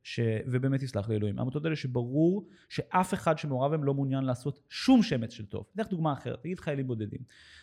[0.03, 0.19] ש...
[0.45, 5.03] ובאמת יסלח לי אלוהים, העמותות האלה שברור שאף אחד שמעורב בהם לא מעוניין לעשות שום
[5.03, 5.65] שמץ של טוב.
[5.73, 7.19] אתן לך דוגמה אחרת, תגיד חיילים בודדים.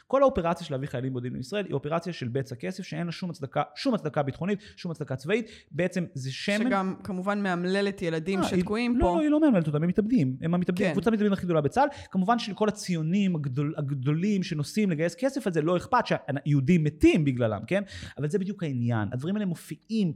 [0.07, 3.31] כל האופרציה של להביא חיילים בודדים לישראל היא אופרציה של בצע כסף שאין לה שום
[3.31, 6.57] הצדקה, שום הצדקה ביטחונית, שום הצדקה צבאית, בעצם זה שמן...
[6.57, 9.07] שגם כמובן מאמללת ילדים אה, שתקועים היא, פה.
[9.07, 10.37] לא, היא לא מאמנת אותם, הם מתאבדים.
[10.43, 10.93] הם המתאבדים, כן.
[10.93, 11.89] קבוצת המתאבדים הכי גדולה בצה"ל.
[12.11, 17.61] כמובן שלכל הציונים הגדול, הגדולים שנוסעים לגייס כסף על זה לא אכפת שהיהודים מתים בגללם,
[17.67, 17.83] כן?
[18.19, 19.09] אבל זה בדיוק העניין.
[19.13, 20.13] הדברים האלה מופיעים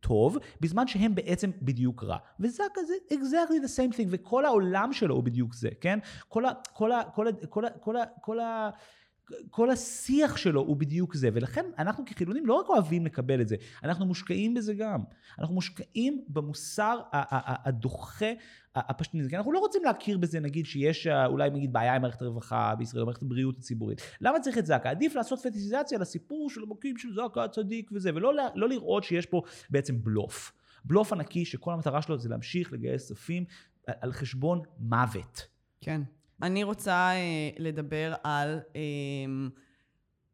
[0.00, 2.18] כטוב, בזמן שהם בעצם בדיוק רע.
[2.40, 5.98] וזה כזה exactly the same thing, וכל העולם שלו הוא בדיוק זה, כן?
[6.28, 6.50] כל ה...
[6.72, 7.02] כל ה...
[7.14, 7.30] כל ה...
[7.48, 7.70] כל ה...
[7.70, 8.04] כל ה...
[8.20, 8.70] כל ה...
[9.50, 13.56] כל השיח שלו הוא בדיוק זה, ולכן אנחנו כחילונים לא רק אוהבים לקבל את זה,
[13.82, 15.00] אנחנו מושקעים בזה גם.
[15.38, 18.32] אנחנו מושקעים במוסר הדוחה,
[18.74, 22.02] ה- הפשטני, כי אנחנו לא רוצים להכיר בזה, נגיד שיש אה, אולי נגיד בעיה עם
[22.02, 24.00] מערכת הרווחה בישראל, או מערכת הבריאות הציבורית.
[24.20, 24.88] למה צריך את זק"א?
[24.88, 29.42] עדיף לעשות פטיציזציה לסיפור של המקים של זק"א הצדיק וזה, ולא לא לראות שיש פה
[29.70, 30.52] בעצם בלוף.
[30.84, 33.44] בלוף ענקי שכל המטרה שלו זה להמשיך לגייס כספים
[33.86, 35.46] על- על חשבון מוות.
[35.80, 36.00] כן.
[36.42, 37.18] אני רוצה אה,
[37.58, 38.80] לדבר על אה,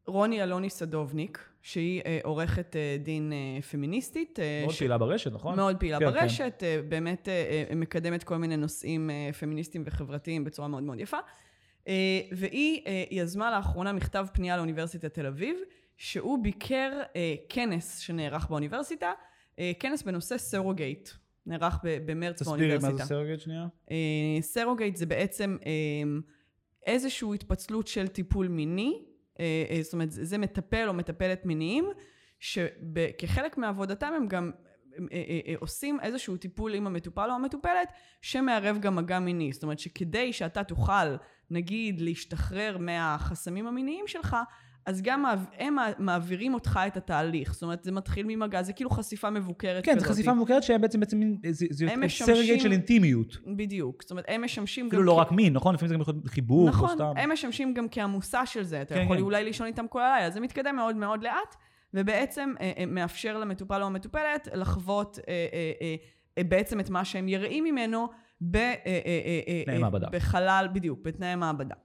[0.07, 4.39] רוני אלוני סדובניק, שהיא אה, עורכת אה, דין אה, פמיניסטית.
[4.39, 5.55] אה, מאוד ש- פעילה ברשת, נכון?
[5.55, 6.11] מאוד פעילה כן, כן.
[6.13, 11.17] ברשת, אה, באמת אה, מקדמת כל מיני נושאים אה, פמיניסטיים וחברתיים בצורה מאוד מאוד יפה.
[11.87, 11.93] אה,
[12.31, 15.57] והיא אה, יזמה לאחרונה מכתב פנייה לאוניברסיטת תל אביב,
[15.97, 19.11] שהוא ביקר אה, כנס שנערך באוניברסיטה,
[19.59, 21.09] אה, כנס בנושא surrogate,
[21.45, 22.91] נערך במרץ תסבירי באוניברסיטה.
[22.93, 23.67] מה זה surrogate שנייה.
[23.91, 23.97] אה,
[24.41, 25.71] surrogate זה בעצם אה,
[26.85, 29.01] איזושהי התפצלות של טיפול מיני,
[29.81, 31.85] זאת אומרת, זה מטפל או מטפלת מיניים,
[32.39, 34.51] שכחלק מעבודתם הם גם
[34.99, 39.53] אה, אה, אה, עושים איזשהו טיפול עם המטופל או המטופלת, שמערב גם מגע מיני.
[39.53, 41.15] זאת אומרת שכדי שאתה תוכל,
[41.51, 44.37] נגיד, להשתחרר מהחסמים המיניים שלך,
[44.87, 45.23] אז גם
[45.57, 47.53] הם מע- מעבירים אותך את התהליך.
[47.53, 50.07] זאת אומרת, זה מתחיל ממגע, זה כאילו חסיפה מבוקרת כן, כזאת.
[50.07, 53.37] זו חשיפה מבוקרת שהם בעצם, בעצם מין- זה, זה משמשים- של אינטימיות.
[53.55, 54.01] בדיוק.
[54.01, 55.73] זאת אומרת, הם משמשים אפילו גם לא כ- רק מין, נכון?
[55.75, 57.13] לפעמים זה גם יכול להיות חיבור, או נכון, סתם.
[57.17, 59.23] הם משמשים גם כעמוסה של זה, אתה כן, יכול כן.
[59.23, 61.55] אולי לישון איתם כל הלילה, זה מתקדם מאוד מאוד לאט,
[61.93, 65.95] ובעצם אה, אה, מאפשר למטופל או המטופלת לחוות אה,
[66.43, 68.07] בעצם את מה שהם יראים ממנו
[68.51, 68.57] ב.
[70.11, 71.75] בחלל, בדיוק, בתנאי מעבדה.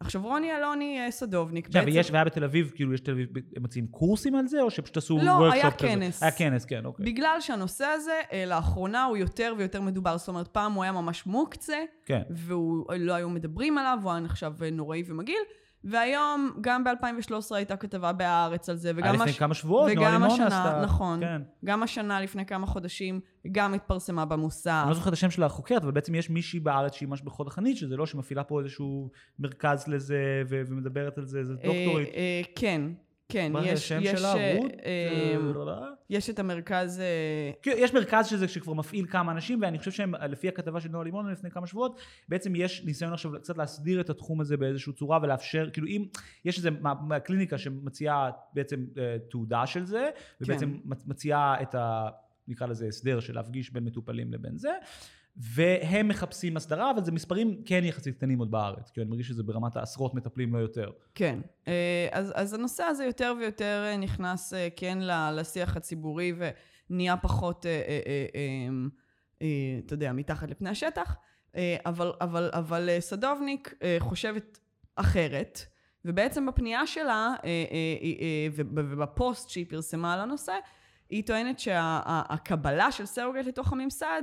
[0.00, 3.62] עכשיו רוני אלוני אה, סדובניק, עכשיו, ויש, והיה בתל אביב, כאילו, יש תל אביב, הם
[3.62, 5.88] מציעים קורסים על זה, או שפשוט עשו לא, היה כזה?
[5.88, 6.22] כנס.
[6.22, 7.06] היה כנס, כן, אוקיי.
[7.06, 11.26] בגלל שהנושא הזה אה, לאחרונה הוא יותר ויותר מדובר, זאת אומרת פעם הוא היה ממש
[11.26, 12.22] מוקצה, כן.
[12.30, 15.42] ולא היו מדברים עליו, הוא היה נחשב נוראי ומגעיל,
[15.90, 19.38] והיום, גם ב-2013 הייתה כתבה בהארץ על זה, היה וגם לפני הש...
[19.38, 20.80] כמה שבועות, נועה לימון השנה, עשתה.
[20.84, 21.20] נכון.
[21.20, 21.42] כן.
[21.64, 23.20] גם השנה, לפני כמה חודשים,
[23.52, 24.80] גם התפרסמה במוסר.
[24.82, 27.46] אני לא זוכר את השם של החוקרת, אבל בעצם יש מישהי בארץ שהיא ממש בחוד
[27.46, 32.08] החנית, שזה לא שמפעילה פה איזשהו מרכז לזה, ו- ומדברת על זה, זה דוקטורית.
[32.08, 32.82] אה, אה, כן,
[33.28, 34.34] כן, מה זה השם שלה?
[34.34, 34.72] אה, רות?
[36.10, 40.14] יש את המרכז, אה, כן, יש מרכז שזה שכבר מפעיל כמה אנשים, ואני חושב שהם,
[40.14, 44.10] לפי הכתבה של נועה לימון לפני כמה שבועות, בעצם יש ניסיון עכשיו קצת להסדיר את
[44.10, 46.04] התחום הזה באיזושהי צורה ולאפשר, כאילו אם
[46.44, 52.08] יש איזה מהקליניקה שמציעה בעצם אה, תעודה של זה, ובעצם מצ- מציעה את ה...
[52.48, 54.70] נקרא לזה הסדר של להפגיש בין מטופלים לבין זה,
[55.36, 59.42] והם מחפשים הסדרה, אבל זה מספרים כן יחסית קטנים עוד בארץ, כי אני מרגיש שזה
[59.42, 60.90] ברמת העשרות מטפלים, לא יותר.
[61.14, 61.38] כן.
[61.68, 64.98] אה, אז, אז הנושא הזה יותר ויותר אה, נכנס, אה, כן,
[65.32, 66.32] לשיח הציבורי
[66.90, 68.68] ונהיה פחות, אה,
[69.86, 71.16] אתה יודע, מתחת לפני השטח.
[71.86, 74.58] אבל, אבל, אבל סדובניק חושבת
[74.96, 75.60] אחרת,
[76.04, 77.34] ובעצם בפנייה שלה,
[78.52, 80.52] וב- ובפוסט שהיא פרסמה על הנושא,
[81.10, 84.22] היא טוענת שהקבלה של סרוגייט לתוך הממסד,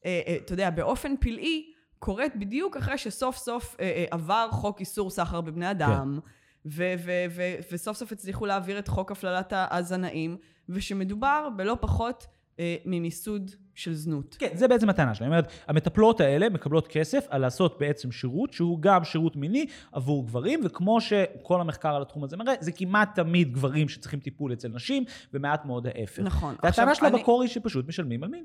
[0.00, 1.64] אתה יודע, באופן פלאי,
[1.98, 6.18] קורית בדיוק אחרי שסוף סוף אה, אה, עבר חוק איסור סחר בבני אדם.
[6.66, 6.94] ו-
[7.30, 10.36] ו- וסוף סוף הצליחו להעביר את חוק הפללת הזנאים,
[10.68, 12.26] ושמדובר בלא פחות
[12.58, 14.36] אה, ממיסוד של זנות.
[14.38, 15.26] כן, זה בעצם הטענה שלי.
[15.26, 20.26] זאת אומרת, המטפלות האלה מקבלות כסף על לעשות בעצם שירות שהוא גם שירות מיני עבור
[20.26, 24.68] גברים, וכמו שכל המחקר על התחום הזה מראה, זה כמעט תמיד גברים שצריכים טיפול אצל
[24.68, 26.22] נשים, ומעט מאוד ההפך.
[26.22, 26.54] נכון.
[26.62, 28.44] והטענה שלה אני- בקור היא שפשוט משלמים על מין.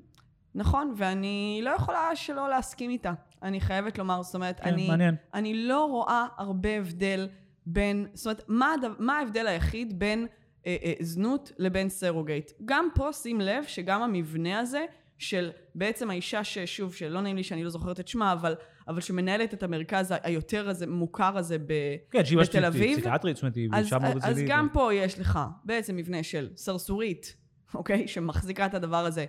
[0.55, 3.13] נכון, ואני לא יכולה שלא להסכים איתה.
[3.43, 5.15] אני חייבת לומר, זאת אומרת, כן, אני, מעניין.
[5.33, 7.27] אני לא רואה הרבה הבדל
[7.65, 10.27] בין, זאת אומרת, מה, הדבר, מה ההבדל היחיד בין
[10.65, 12.51] אה, אה, זנות לבין סרוגייט?
[12.65, 14.85] גם פה שים לב שגם המבנה הזה
[15.17, 18.55] של בעצם האישה ששוב, שלא נעים לי שאני לא זוכרת את שמה, אבל,
[18.87, 21.73] אבל שמנהלת את המרכז היותר הזה, מוכר הזה ב,
[22.11, 22.93] כן, שהיא בתל אביב.
[22.93, 24.49] פסיכיאטרית, זאת אומרת, היא אז, אישה מאוד אז רצינית.
[24.49, 27.35] גם פה יש לך בעצם מבנה של סרסורית,
[27.73, 28.07] אוקיי?
[28.07, 29.25] שמחזיקה את הדבר הזה,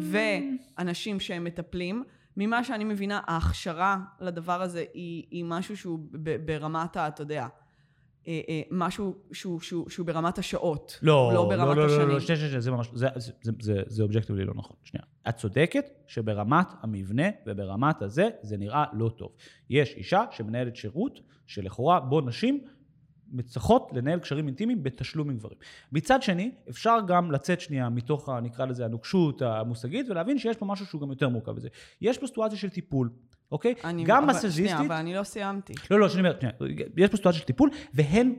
[0.00, 2.04] ואנשים שהם מטפלים.
[2.36, 7.08] ממה שאני מבינה, ההכשרה לדבר הזה היא, היא משהו שהוא ב- ברמת ה...
[7.08, 7.48] אתה יודע,
[8.28, 12.08] אה, אה, משהו שהוא, שהוא, שהוא ברמת השעות, לא, לא ברמת לא, לא, השנים.
[12.08, 14.76] לא, לא, שנייה, שנייה, זה ממש, זה, זה, זה, זה, זה אובג'קטיבלי לא נכון.
[14.84, 15.04] שנייה.
[15.28, 19.32] את צודקת שברמת המבנה וברמת הזה, זה נראה לא טוב.
[19.70, 22.64] יש אישה שמנהלת שירות, שלכאורה בו נשים
[23.44, 25.58] צריכות לנהל קשרים אינטימיים בתשלום עם גברים.
[25.92, 30.66] מצד שני, אפשר גם לצאת שנייה מתוך, ה- נקרא לזה, הנוקשות המושגית, ולהבין שיש פה
[30.66, 31.68] משהו שהוא גם יותר מורכב בזה.
[32.00, 33.10] יש פה סיטואציה של טיפול,
[33.52, 33.74] אוקיי?
[33.84, 34.68] אני, גם אבל, מסאז'יסטית...
[34.68, 35.72] שנייה, אבל אני לא סיימתי.
[35.90, 36.54] לא, לא, שאני אומר, שנייה,
[36.96, 38.34] יש פה סיטואציה של טיפול, והן,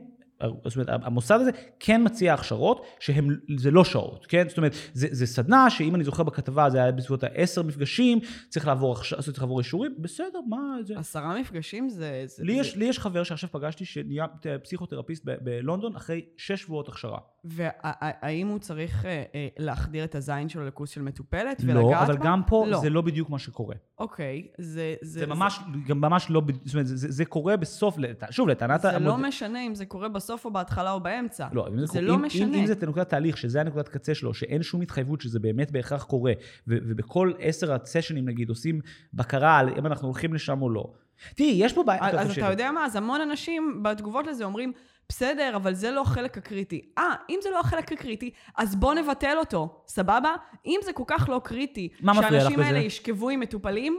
[0.64, 1.50] זאת אומרת, המוסד הזה
[1.80, 4.48] כן מציע הכשרות שהן, זה לא שעות, כן?
[4.48, 8.66] זאת אומרת, זה, זה סדנה שאם אני זוכר בכתבה, זה היה בסביבות העשר מפגשים, צריך
[8.66, 10.94] לעבור, הכש- צריך לעבור אישורים, בסדר, מה זה?
[10.98, 12.22] עשרה מפגשים זה...
[12.26, 12.60] זה לי זה...
[12.60, 14.26] יש, לי יש חבר שעכשיו פגשתי שנהיה
[14.62, 17.18] פסיכותרפיסט ב- בלונדון אחרי שש שבועות הכשרה.
[17.44, 22.02] והאם הוא צריך אה, אה, להחדיר את הזין שלו לכוס של מטופלת ולגעת לא?
[22.02, 22.78] אבל גם פה לא.
[22.80, 23.74] זה לא בדיוק מה שקורה.
[23.98, 24.94] אוקיי, זה...
[25.02, 27.96] זה ממש, גם ממש לא, זאת אומרת, זה, זה, זה קורה בסוף,
[28.30, 28.80] שוב, לטענת...
[28.80, 31.46] זה לא המוד- משנה אם זה קורה בסוף או בהתחלה או באמצע.
[31.52, 32.56] לא, אם זה אם, לא אם, משנה.
[32.56, 36.32] אם זה נקודת תהליך, שזה הנקודת קצה שלו, שאין שום התחייבות שזה באמת בהכרח קורה,
[36.68, 38.80] ו- ובכל עשר הסשנים נגיד עושים
[39.14, 40.92] בקרה על אם אנחנו הולכים לשם או לא.
[41.34, 42.08] תראי, יש פה בעיה...
[42.08, 42.38] אז, אז.
[42.38, 42.84] אתה יודע מה?
[42.84, 44.72] אז המון אנשים בתגובות לזה אומרים,
[45.08, 46.90] בסדר, אבל זה לא החלק הקריטי.
[46.98, 50.34] אה, אם זה לא החלק הקריטי, אז בוא נבטל אותו, סבבה?
[50.66, 52.60] אם זה כל כך לא קריטי, שהאנשים?
[52.60, 53.98] האלה ישכבו עם מטופלים,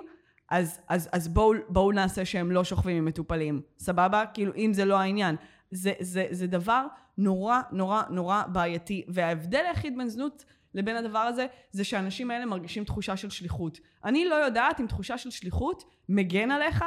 [0.52, 4.24] אז, אז, אז בואו, בואו נעשה שהם לא שוכבים עם מטופלים, סבבה?
[4.34, 5.36] כאילו, אם זה לא העניין.
[5.72, 6.86] זה, זה, זה דבר
[7.18, 12.84] נורא נורא נורא בעייתי, וההבדל היחיד בין זנות לבין הדבר הזה, זה שהאנשים האלה מרגישים
[12.84, 13.80] תחושה של שליחות.
[14.06, 16.84] אני לא יודעת אם תחושה של שליחות מגן עליך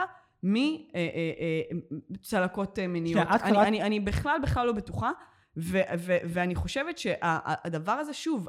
[2.11, 3.23] מצלקות מיניות.
[3.23, 5.11] שנייה, את אני, קראת- אני, אני בכלל בכלל לא בטוחה,
[5.57, 8.49] ו, ו, ואני חושבת שהדבר הזה, שוב,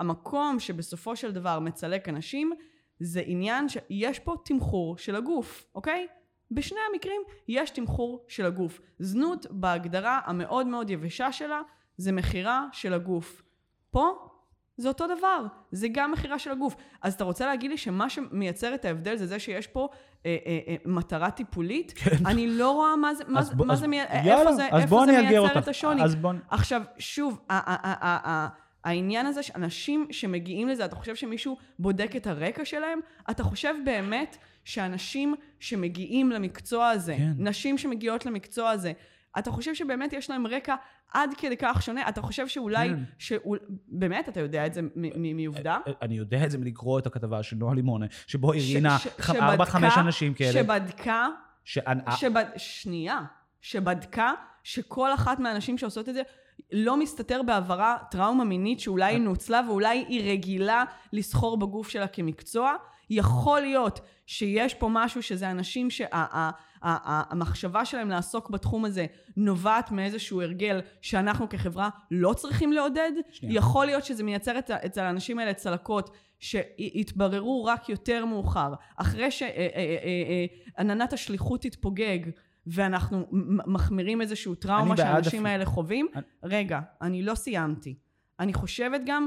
[0.00, 2.52] המקום שבסופו של דבר מצלק אנשים,
[3.00, 6.06] זה עניין שיש פה תמחור של הגוף, אוקיי?
[6.54, 8.80] בשני המקרים יש תמחור של הגוף.
[8.98, 11.60] זנות בהגדרה המאוד מאוד יבשה שלה,
[11.96, 13.42] זה מכירה של הגוף.
[13.90, 14.28] פה
[14.76, 16.74] זה אותו דבר, זה גם מכירה של הגוף.
[17.02, 19.88] אז אתה רוצה להגיד לי שמה שמייצר את ההבדל זה זה שיש פה
[20.26, 21.92] אה, אה, אה, מטרה טיפולית?
[21.96, 22.16] כן.
[22.26, 25.02] אני לא רואה מה זה, מה, בוא- מה אז- זה, מי- יאללה, איפה זה, איפה
[25.06, 25.56] זה מייצר אותך.
[25.56, 26.04] את השוני.
[26.04, 26.32] אז בוא...
[26.50, 28.48] עכשיו, שוב, ה- ה- ה- ה- ה-
[28.84, 33.00] העניין הזה שאנשים שמגיעים לזה, אתה חושב שמישהו בודק את הרקע שלהם?
[33.30, 37.32] אתה חושב באמת שאנשים שמגיעים למקצוע הזה, כן.
[37.36, 38.92] נשים שמגיעות למקצוע הזה,
[39.38, 40.74] אתה חושב שבאמת יש להם רקע
[41.12, 42.08] עד כדי כך שונה?
[42.08, 43.02] אתה חושב שאולי, כן.
[43.18, 45.78] שאול, באמת, אתה יודע את זה מ- מ- מעובדה?
[46.02, 48.52] אני יודע את זה מלקרוא את הכתבה של נועה לימונה, שבו
[49.20, 50.52] ח- ארבע, חמש אנשים כאלה.
[50.52, 51.28] שבדקה
[51.64, 52.44] שאני- שבד...
[52.56, 53.20] שנייה,
[53.60, 56.22] שבדקה שכל אחת מהנשים שעושות את זה
[56.72, 62.74] לא מסתתר בעברה טראומה מינית שאולי היא נוצלה ואולי היא רגילה לסחור בגוף שלה כמקצוע.
[63.10, 65.88] יכול להיות שיש פה משהו שזה אנשים
[66.82, 73.12] שהמחשבה שלהם לעסוק בתחום הזה נובעת מאיזשהו הרגל שאנחנו כחברה לא צריכים לעודד.
[73.30, 73.56] שנייה.
[73.58, 81.62] יכול להיות שזה מייצר אצל האנשים האלה צלקות שהתבררו רק יותר מאוחר, אחרי שעננת השליחות
[81.62, 82.18] תתפוגג
[82.66, 83.26] ואנחנו
[83.66, 85.46] מחמירים איזשהו טראומה שהאנשים אפילו.
[85.46, 86.06] האלה חווים.
[86.14, 87.94] אני- רגע, אני לא סיימתי.
[88.40, 89.26] אני חושבת גם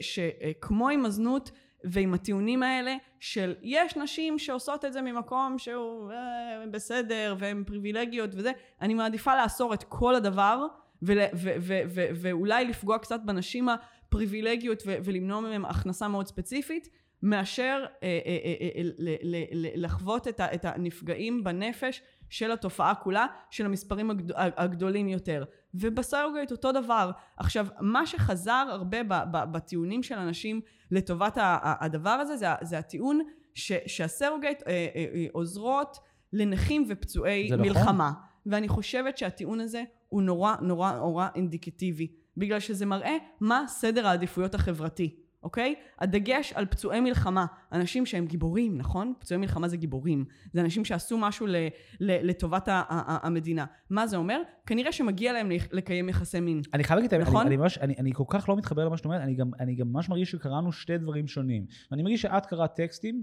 [0.00, 1.50] שכמו עם הזנות
[1.84, 8.30] ועם הטיעונים האלה של יש נשים שעושות את זה ממקום שהוא אה, בסדר והן פריבילגיות
[8.34, 10.66] וזה, אני מעדיפה לאסור את כל הדבר
[11.02, 16.88] ול, ו, ו, ו, ואולי לפגוע קצת בנשים הפריבילגיות ו, ולמנוע מהן הכנסה מאוד ספציפית,
[17.22, 22.52] מאשר אה, אה, אה, אה, ל, ל, ל, לחוות את, ה, את הנפגעים בנפש של
[22.52, 25.44] התופעה כולה, של המספרים הגד, הגדולים יותר.
[25.74, 27.10] ובסרוגייט אותו דבר.
[27.36, 30.60] עכשיו, מה שחזר הרבה ב, ב, בטיעונים של אנשים
[30.90, 33.20] לטובת ה, הדבר הזה, זה, זה הטיעון
[33.54, 35.98] ש, שהסרוגייט אה, אה, אה, עוזרות
[36.32, 37.60] לנכים ופצועי נכון.
[37.60, 38.12] מלחמה.
[38.46, 44.54] ואני חושבת שהטיעון הזה הוא נורא נורא נורא אינדיקטיבי, בגלל שזה מראה מה סדר העדיפויות
[44.54, 45.16] החברתי.
[45.46, 45.74] אוקיי?
[45.98, 49.12] הדגש על פצועי מלחמה, אנשים שהם גיבורים, נכון?
[49.18, 50.24] פצועי מלחמה זה גיבורים.
[50.52, 51.56] זה אנשים שעשו משהו ל,
[52.00, 53.64] ל, לטובת ה, ה, ה, המדינה.
[53.90, 54.40] מה זה אומר?
[54.66, 56.60] כנראה שמגיע להם לקיים יחסי מין.
[56.74, 57.40] אני חייב להגיד, נכון?
[57.40, 59.74] אני, אני, ממש, אני, אני כל כך לא מתחבר למה שאת אומרת, אני גם, אני
[59.74, 61.66] גם ממש מרגיש שקראנו שתי דברים שונים.
[61.92, 63.20] אני מרגיש שאת קראת טקסטים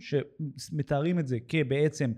[0.57, 2.11] שמתארים את זה כבעצם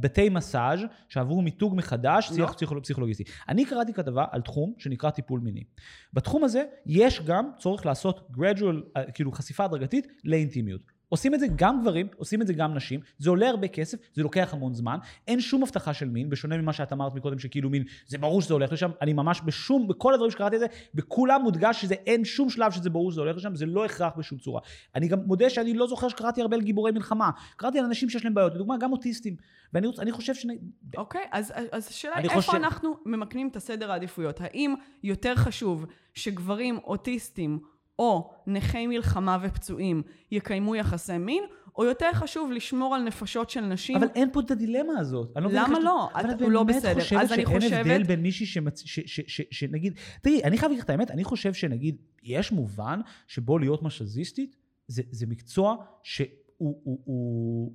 [0.00, 2.46] בתי מסאז' שעברו מיתוג מחדש, לא.
[2.46, 3.24] פסיכולוג, פסיכולוגיסטי.
[3.48, 5.64] אני קראתי כתבה על תחום שנקרא טיפול מיני.
[6.12, 10.95] בתחום הזה יש גם צורך לעשות gradual, uh, כאילו חשיפה הדרגתית לאינטימיות.
[11.08, 14.22] עושים את זה גם גברים, עושים את זה גם נשים, זה עולה הרבה כסף, זה
[14.22, 17.84] לוקח המון זמן, אין שום הבטחה של מין, בשונה ממה שאת אמרת מקודם שכאילו מין,
[18.06, 21.80] זה ברור שזה הולך לשם, אני ממש בשום, בכל הדברים שקראתי את זה, בכולם מודגש
[21.80, 24.60] שזה אין שום שלב שזה ברור שזה הולך לשם, זה לא הכרח בשום צורה.
[24.94, 28.24] אני גם מודה שאני לא זוכר שקראתי הרבה על גיבורי מלחמה, קראתי על אנשים שיש
[28.24, 29.36] להם בעיות, לדוגמה גם אוטיסטים,
[29.72, 30.46] ואני רוצ, חושב ש...
[30.96, 32.54] אוקיי, אז, אז השאלה היא איפה חושב...
[32.54, 37.58] אנחנו ממקנים את הסדר העדיפויות, האם יותר חשוב שגברים אוטיסטים
[37.98, 41.44] או נכי מלחמה ופצועים יקיימו יחסי מין,
[41.78, 43.96] או יותר חשוב לשמור על נפשות של נשים.
[43.96, 45.32] אבל אין פה את הדילמה הזאת.
[45.36, 46.08] לא למה לא?
[46.40, 47.02] הוא לא בסדר.
[47.20, 47.60] אז אני חושבת...
[47.62, 48.82] שאין הבדל בין מישהי שמצ...
[48.84, 49.00] ש...
[49.06, 49.20] ש...
[49.26, 49.42] ש...
[49.50, 49.94] שנגיד...
[50.22, 54.56] תראי, אני חייב להגיד לך את האמת, אני חושב שנגיד, יש מובן שבו להיות משאזיסטית,
[54.88, 56.28] זה, זה מקצוע שהוא...
[56.56, 57.72] הוא, הוא,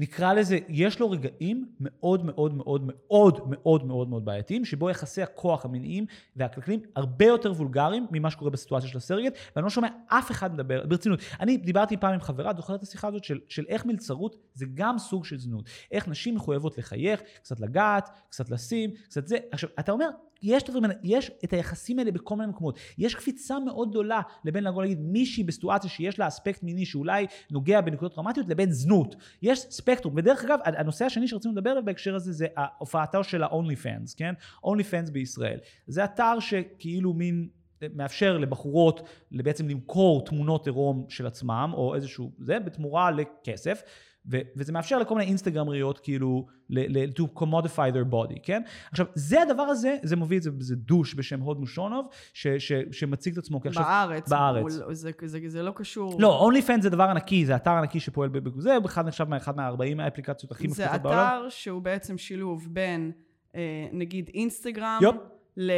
[0.00, 5.22] נקרא לזה, יש לו רגעים מאוד מאוד מאוד מאוד מאוד מאוד מאוד בעייתיים, שבו יחסי
[5.22, 10.30] הכוח המיניים והכלכליים הרבה יותר וולגריים ממה שקורה בסיטואציה של הסרגט, ואני לא שומע אף
[10.30, 11.20] אחד מדבר, ברצינות.
[11.40, 14.98] אני דיברתי פעם עם חברה, זוכרת את השיחה הזאת של, של איך מלצרות זה גם
[14.98, 15.64] סוג של זנות.
[15.92, 19.36] איך נשים מחויבות לחייך, קצת לגעת, קצת לשים, קצת זה.
[19.52, 20.08] עכשיו, אתה אומר,
[20.42, 22.78] יש את הדברים האלה, יש את היחסים האלה בכל מיני מקומות.
[22.98, 27.80] יש קפיצה מאוד גדולה לבין לבוא להגיד מישהי בסיטואציה שיש לה אספקט מיני שאולי נוגע
[27.80, 29.16] בנקודות טראומטיות לבין זנות.
[29.42, 30.14] יש ספקטרום.
[30.16, 32.46] ודרך אגב, הנושא השני שרצינו לדבר עליו בהקשר הזה זה
[32.78, 34.34] הופעתו של ה-only fans, כן?
[34.64, 35.58] only fans בישראל.
[35.86, 37.48] זה אתר שכאילו מין
[37.94, 43.82] מאפשר לבחורות בעצם למכור תמונות עירום של עצמם או איזשהו זה בתמורה לכסף.
[44.26, 48.62] ו- וזה מאפשר לכל מיני אינסטגרמריות כאילו ל- ל- to commodify their body, כן?
[48.90, 52.72] עכשיו, זה הדבר הזה, זה מביא את זה, זה דוש בשם הוד מושונוב, ש- ש-
[52.92, 53.82] שמציג את עצמו כעכשיו...
[53.82, 54.28] בארץ.
[54.28, 54.62] בארץ.
[54.62, 56.20] הוא, זה, זה, זה, זה לא קשור.
[56.20, 60.02] לא, OnlyFans זה דבר ענקי, זה אתר ענקי שפועל בזה, הוא אחד נחשב מאחד מה-40
[60.02, 61.18] האפליקציות הכי מפתחות בעולם.
[61.18, 63.12] זה אתר שהוא בעצם שילוב בין,
[63.54, 65.16] אה, נגיד, אינסטגרם, יופ.
[65.56, 65.70] ל...
[65.70, 65.76] אה,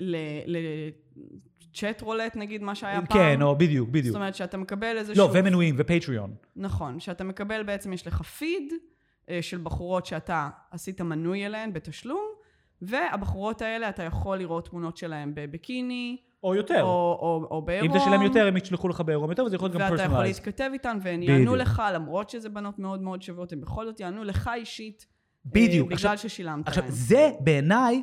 [0.00, 0.56] ל, ל
[1.74, 3.18] Chatroulette נגיד, מה שהיה כן, פעם.
[3.18, 4.06] כן, או בדיוק, בדיוק.
[4.06, 5.26] זאת אומרת שאתה מקבל איזשהו...
[5.26, 6.34] לא, ומנויים, ו Patreon.
[6.56, 8.72] נכון, שאתה מקבל בעצם, יש לך פיד
[9.30, 12.24] אה, של בחורות שאתה עשית מנוי אליהן בתשלום,
[12.82, 16.16] והבחורות האלה, אתה יכול לראות תמונות שלהן בביקיני.
[16.42, 16.82] או יותר.
[16.82, 17.90] או, או, או בעירום.
[17.90, 20.10] אם תשלם יותר, הם ישלחו לך בעירום יותר, וזה יכול להיות גם personalized.
[20.10, 23.86] ואתה יכול להתכתב איתן, והן יענו לך, למרות שזה בנות מאוד מאוד שוות, הן בכל
[23.86, 25.06] זאת יענו לך אישית.
[25.46, 25.92] בדיוק.
[25.92, 26.92] אה, בגלל עכשיו, ששילמת עכשיו, להם.
[26.92, 28.02] זה בעיניי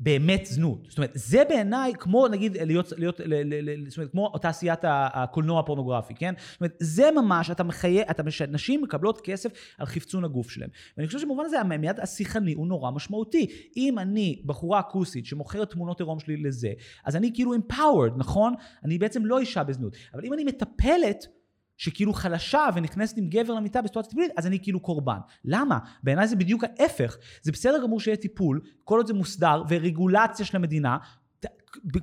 [0.00, 0.86] באמת זנות.
[0.88, 4.80] זאת אומרת, זה בעיניי כמו נגיד להיות, להיות, ל, ל, ל, זאת אומרת, כמו תעשיית
[4.84, 6.34] הקולנוע הפורנוגרפי, כן?
[6.52, 10.70] זאת אומרת, זה ממש, אתה מחיה, אתה, נשים מקבלות כסף על חפצון הגוף שלהם.
[10.96, 13.46] ואני חושב שבמובן הזה המיד השיחני הוא נורא משמעותי.
[13.76, 16.72] אם אני בחורה כוסית שמוכרת תמונות עירום שלי לזה,
[17.04, 18.54] אז אני כאילו empowered, נכון?
[18.84, 19.96] אני בעצם לא אישה בזנות.
[20.14, 21.26] אבל אם אני מטפלת,
[21.76, 25.18] שכאילו חלשה ונכנסת עם גבר למיטה בסיטואציה טיפולית, אז אני כאילו קורבן.
[25.44, 25.78] למה?
[26.02, 27.16] בעיניי זה בדיוק ההפך.
[27.42, 30.96] זה בסדר גמור שיהיה טיפול, כל עוד זה מוסדר, ורגולציה של המדינה,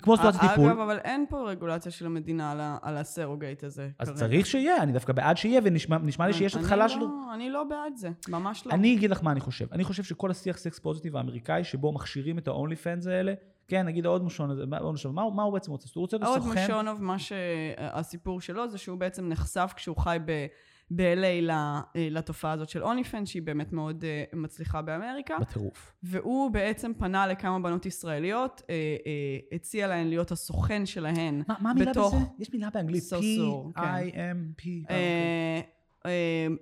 [0.01, 0.69] כמו סיטואציה טיפול.
[0.69, 3.89] אגב, אבל אין פה רגולציה של המדינה על, על הסרוגייט הזה.
[3.99, 4.19] אז כרגע.
[4.19, 7.07] צריך שיהיה, אני דווקא בעד שיהיה, ונשמע לי שיש התחלה שלו.
[7.07, 8.71] לא, אני לא בעד זה, ממש לא.
[8.71, 9.65] אני אגיד לך מה אני חושב.
[9.71, 13.33] אני חושב שכל השיח סקס פוזיטיב האמריקאי, שבו מכשירים את ה-only fans האלה,
[13.73, 14.65] כן, נגיד העוד מושונוב,
[15.11, 15.87] מה, מה הוא בעצם רוצה?
[15.95, 16.57] הוא רוצה להיות סוכן?
[16.57, 20.45] העוד מושונוב, מה שהסיפור שלו זה שהוא בעצם נחשף כשהוא חי ב...
[20.91, 21.53] ב-LA
[21.95, 25.39] לתופעה הזאת של אוניפן, שהיא באמת מאוד uh, מצליחה באמריקה.
[25.39, 25.93] בטירוף.
[26.03, 31.43] והוא בעצם פנה לכמה בנות ישראליות, uh, uh, הציע להן להיות הסוכן שלהן.
[31.47, 32.17] מה, מה המילה בזה?
[32.39, 33.03] יש מילה באנגלית.
[33.03, 34.63] P-I-M-P.
[34.87, 36.09] כן.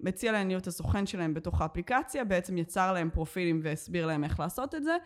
[0.07, 4.75] הציע להן להיות הסוכן שלהן בתוך האפליקציה, בעצם יצר להן פרופילים והסביר להן איך לעשות
[4.75, 4.97] את זה.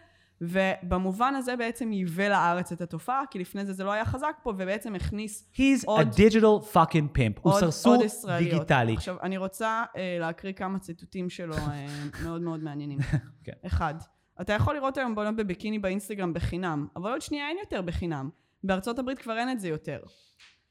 [0.41, 4.49] ובמובן הזה בעצם ייבא לארץ את התופעה, כי לפני זה זה לא היה חזק פה,
[4.49, 6.07] ובעצם הכניס He's עוד...
[6.07, 7.39] He's a digital fucking pimp.
[7.41, 7.95] הוא סרסור
[8.37, 8.93] דיגיטלי.
[8.93, 12.99] עכשיו, אני רוצה uh, להקריא כמה ציטוטים שלו uh, מאוד מאוד מעניינים.
[13.43, 13.53] כן.
[13.65, 13.95] אחד,
[14.41, 18.29] אתה יכול לראות היום בנות בביקיני באינסטגרם בחינם, אבל עוד שנייה אין יותר בחינם.
[18.63, 19.99] בארצות הברית כבר אין את זה יותר.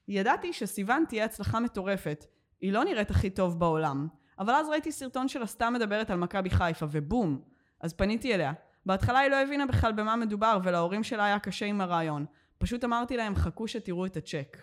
[0.09, 2.25] ידעתי שסיוון תהיה הצלחה מטורפת.
[2.61, 4.09] היא לא נראית הכי טוב בעולם.
[4.39, 7.41] אבל אז ראיתי סרטון שלה סתם מדברת על מכבי חיפה, ובום.
[7.81, 8.53] אז פניתי אליה.
[8.87, 12.27] בהתחלה היא לא הבינה בכלל במה מדובר, ולהורים שלה היה קשה עם הרעיון.
[12.59, 14.57] פשוט אמרתי להם, חכו שתראו את הצ'ק.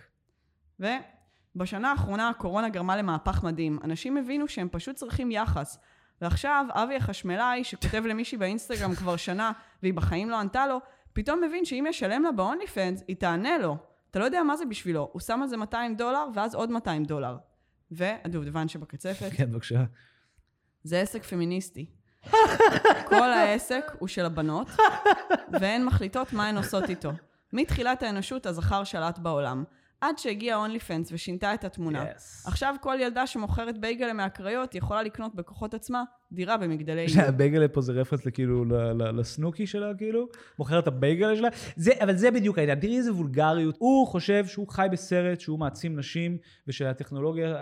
[0.80, 3.80] ובשנה האחרונה הקורונה גרמה למהפך מדהים.
[3.84, 5.80] אנשים הבינו שהם פשוט צריכים יחס.
[6.22, 9.52] ועכשיו, אבי החשמלאי, שכותב למישהי באינסטגרם כבר שנה,
[9.82, 10.78] והיא בחיים לא ענתה לו,
[11.14, 13.78] פתאום מבין שאם ישלם לה ב-only fans, היא תענה לו.
[14.12, 15.10] אתה לא יודע מה זה בשבילו.
[15.12, 17.38] הוא שם על זה 200 דולר, ואז עוד 200 דולר.
[17.92, 19.84] והדובדבן שבקצפת, כן, בבקשה.
[20.84, 21.86] זה עסק פמיניסטי.
[23.06, 24.68] כל העסק הוא של הבנות,
[25.52, 27.12] והן מחליטות מה הן עושות איתו.
[27.54, 29.64] מתחילת האנושות הזכר שלט בעולם,
[30.02, 32.04] עד שהגיע אונלי פנס ושינתה את התמונה.
[32.04, 32.48] Yes.
[32.48, 37.06] עכשיו כל ילדה שמוכרת בייגלה מהקריות יכולה לקנות בכוחות עצמה דירה במגדלי.
[37.28, 38.66] הבייגלה פה זה רפרנס כאילו
[38.96, 40.28] לסנוקי שלה, כאילו,
[40.60, 41.50] מוכרת את הבייגלה שלה.
[41.76, 43.76] זה, אבל זה בדיוק העניין, תראי איזה וולגריות.
[43.80, 47.56] הוא חושב שהוא חי בסרט שהוא מעצים נשים, ושהטכנולוגיה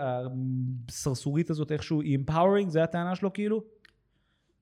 [0.88, 3.62] הסרסורית הזאת איכשהו היא empowering, זה הטענה שלו כאילו?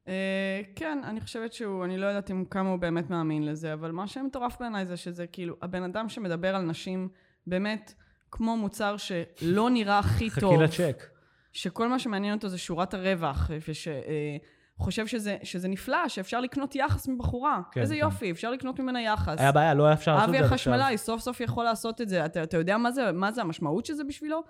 [0.09, 3.91] אה, כן, אני חושבת שהוא, אני לא יודעת אם כמה הוא באמת מאמין לזה, אבל
[3.91, 7.09] מה שמטורף בעיניי זה שזה כאילו, הבן אדם שמדבר על נשים
[7.47, 7.95] באמת
[8.31, 10.55] כמו מוצר שלא נראה הכי טוב.
[10.67, 11.07] חכי לצ'ק.
[11.53, 17.61] שכל מה שמעניין אותו זה שורת הרווח, ושחושב שזה, שזה נפלא, שאפשר לקנות יחס מבחורה.
[17.73, 18.01] כן, איזה כן.
[18.01, 19.39] יופי, אפשר לקנות ממנה יחס.
[19.39, 20.75] היה בעיה, לא היה אפשר לעשות את אבי זה עכשיו.
[20.75, 22.25] החשמלאי סוף סוף יכול לעשות את זה.
[22.25, 24.43] אתה, אתה יודע מה זה, מה זה המשמעות של זה בשבילו?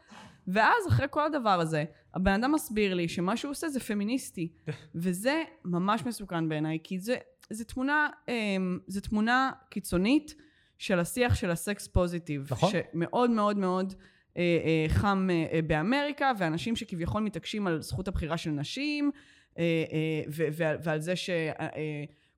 [0.48, 1.84] ואז אחרי כל הדבר הזה,
[2.14, 4.52] הבן אדם מסביר לי שמה שהוא עושה זה פמיניסטי.
[4.94, 7.16] וזה ממש מסוכן בעיניי, כי זה,
[7.50, 10.34] זה תמונה, אמ, זה תמונה קיצונית
[10.78, 12.46] של השיח של הסקס פוזיטיב.
[12.50, 12.70] נכון.
[12.70, 13.94] שמאוד מאוד מאוד
[14.36, 19.10] אה, אה, חם אה, באמריקה, ואנשים שכביכול מתעקשים על זכות הבחירה של נשים,
[20.82, 21.30] ועל זה ש...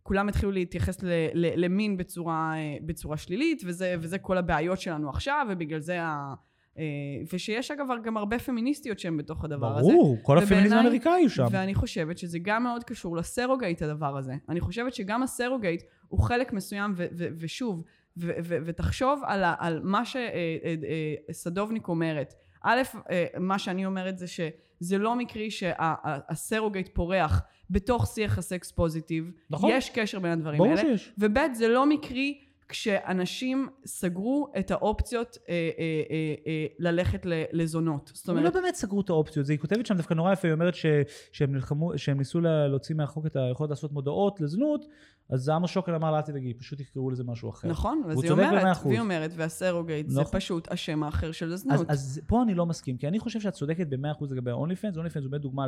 [0.03, 2.55] כולם התחילו להתייחס ל, ל, למין בצורה,
[2.87, 6.35] בצורה שלילית, וזה, וזה כל הבעיות שלנו עכשיו, ובגלל זה ה...
[6.79, 6.85] אה,
[7.33, 9.93] ושיש אגב גם הרבה פמיניסטיות שהן בתוך הדבר הזה.
[9.93, 11.47] ברור, כל הפמיניזם האמריקאי הוא שם.
[11.51, 14.33] ואני חושבת שזה גם מאוד קשור לסרוגייט הדבר הזה.
[14.49, 17.83] אני חושבת שגם הסרוגייט הוא חלק מסוים, ו- ו- ושוב,
[18.17, 20.03] ו- ו- ותחשוב על, ה- על מה
[21.31, 22.35] שסדובניק אומרת.
[22.63, 29.31] א', אה, מה שאני אומרת זה שזה לא מקרי שהסרוגייט פורח בתוך שיח הסקס פוזיטיב.
[29.51, 29.71] נכון.
[29.73, 30.81] יש קשר בין הדברים ברור האלה.
[30.83, 31.13] שיש.
[31.19, 32.41] וב' זה לא מקרי
[32.71, 38.11] כשאנשים סגרו את האופציות אה, אה, אה, אה, ללכת ל- לזונות.
[38.15, 40.49] זאת הם אומרת, לא באמת סגרו את האופציות, זה היא כותבת שם דווקא נורא יפה,
[40.49, 40.87] היא אומרת ש,
[41.33, 44.85] שהם נלחמו, שהם ניסו לה- להוציא מהחוק את היכולת לעשות מודעות לזנות,
[45.31, 47.69] אז עמוס שוקן אמר לה אל תדאגי, פשוט יקראו לזה משהו אחר.
[47.69, 48.77] נכון, אז היא אומרת.
[48.87, 50.41] והיא אומרת, והסרוגייט זה נכון.
[50.41, 51.91] פשוט השם האחר של אז, הזנות.
[51.91, 55.15] אז פה אני לא מסכים, כי אני חושב שאת צודקת ב-100% לגבי ה-only fans, only
[55.15, 55.67] fans הוא באמת דוגמה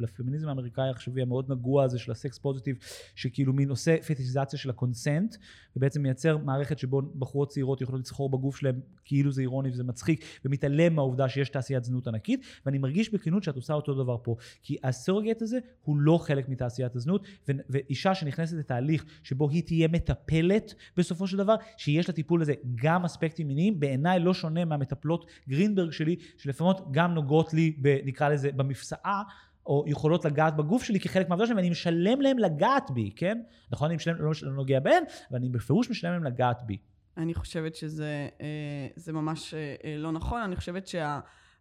[0.00, 2.76] לפמיניזם האמריקאי העכשווי המאוד נגוע הזה של הסקס פוזיטיב,
[3.14, 5.36] שכאילו מין עושה פטישיזציה של הקונסנט,
[5.76, 10.24] ובעצם מייצר מערכת שבו בחורות צעירות יכולות לסחור בגוף שלהם כאילו זה אירוני וזה מצחיק,
[10.44, 14.76] ומתעלם מהעובדה שיש תעשיית זנות ענקית, ואני מרגיש בכנות שאת עושה אותו דבר פה, כי
[14.84, 21.26] הסורגייט הזה הוא לא חלק מתעשיית הזנות, ואישה שנכנסת לתהליך שבו היא תהיה מטפלת בסופו
[21.26, 26.72] של דבר, שיש לטיפול הזה גם אספקטים מיניים, בעיניי לא שונה מהמטפלות גרינברג שלי, שלפעמים
[26.90, 29.22] גם נוגעות לי, ב, נקרא לזה, במפסעה,
[29.66, 33.38] או יכולות לגעת בגוף שלי כחלק מהעבודה שלהם, ואני משלם להם לגעת בי, כן?
[33.70, 36.78] נכון, אני משלם, לא, לא נוגע בהן, אבל אני בפירוש משלם להם לגעת בי.
[37.16, 40.40] אני חושבת שזה אה, ממש אה, לא נכון.
[40.40, 40.86] אני חושבת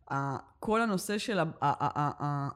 [0.10, 1.40] שכל הנושא של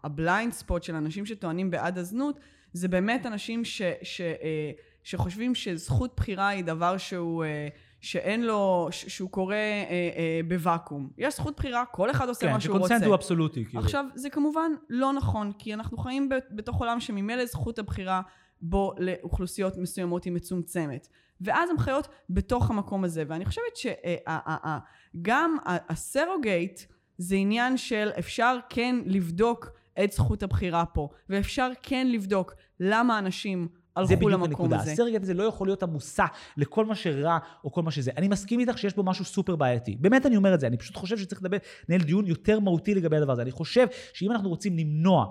[0.03, 2.39] ה blind spot של אנשים שטוענים בעד הזנות,
[2.73, 4.71] זה באמת אנשים ש, ש, אה,
[5.03, 7.43] שחושבים שזכות בחירה היא דבר שהוא...
[7.43, 7.67] אה,
[8.01, 11.09] שאין לו, ש- שהוא קורה אה, אה, בוואקום.
[11.17, 12.87] יש זכות בחירה, כל אחד עושה כן, מה שהוא רוצה.
[12.87, 13.83] ש consent הוא אבסולוטי, כאילו.
[13.83, 18.21] עכשיו, זה כמובן לא נכון, כי אנחנו חיים בתוך עולם שממילא זכות הבחירה
[18.61, 21.07] בו לאוכלוסיות מסוימות היא מצומצמת.
[21.41, 23.23] ואז הן חיות בתוך המקום הזה.
[23.27, 26.81] ואני חושבת שגם הסרוגייט
[27.21, 29.71] זה עניין של אפשר כן לבדוק
[30.03, 34.79] את זכות הבחירה פה, ואפשר כן לבדוק למה אנשים זה הלכו בדיוק למקום הנקודה.
[34.79, 34.91] הזה.
[34.91, 36.25] הסרגט הזה לא יכול להיות המושא
[36.57, 38.11] לכל מה שרע או כל מה שזה.
[38.17, 39.95] אני מסכים איתך שיש בו משהו סופר בעייתי.
[39.99, 41.57] באמת אני אומר את זה, אני פשוט חושב שצריך לדבר,
[41.89, 43.41] לנהל דיון יותר מהותי לגבי הדבר הזה.
[43.41, 45.25] אני חושב שאם אנחנו רוצים למנוע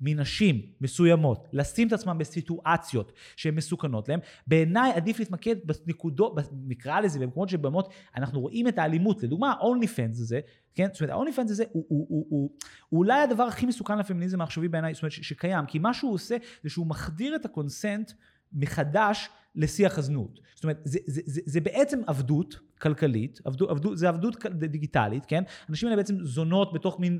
[0.00, 6.34] מנשים מסוימות לשים את עצמם בסיטואציות שהן מסוכנות להם, בעיניי עדיף להתמקד בנקודות,
[6.66, 9.22] נקרא לזה, במקומות שבמות אנחנו רואים את האלימות.
[9.22, 10.40] לדוגמה, ה-only fans הזה,
[10.74, 10.88] כן?
[10.92, 12.50] זאת אומרת, ה-only fans הזה הוא, הוא, הוא, הוא,
[12.88, 16.36] הוא אולי הדבר הכי מסוכן לפמיניזם העכשווי בעיניי, זאת אומרת, שקיים, כי מה שהוא עושה
[16.62, 18.12] זה שהוא מחדיר את הקונסנט
[18.52, 20.40] מחדש לשיח הזנות.
[20.54, 25.42] זאת אומרת, זה, זה, זה, זה בעצם עבדות כלכלית, עבדות, עבדות, זה עבדות דיגיטלית, כן?
[25.70, 27.18] אנשים האלה בעצם זונות בתוך מין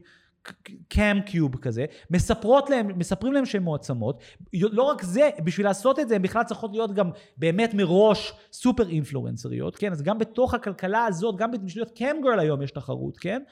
[0.88, 4.22] קאם קיוב כזה, מספרות להם, מספרים להם שהן מועצמות,
[4.53, 8.88] לא רק זה, בשביל לעשות את זה, הן בכלל צריכות להיות גם באמת מראש סופר
[8.88, 9.92] אינפלואנסריות, כן?
[9.92, 13.42] אז גם בתוך הכלכלה הזאת, גם בשביל להיות קאם גרל היום יש תחרות, כן?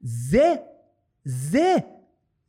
[0.00, 0.54] זה,
[1.24, 1.74] זה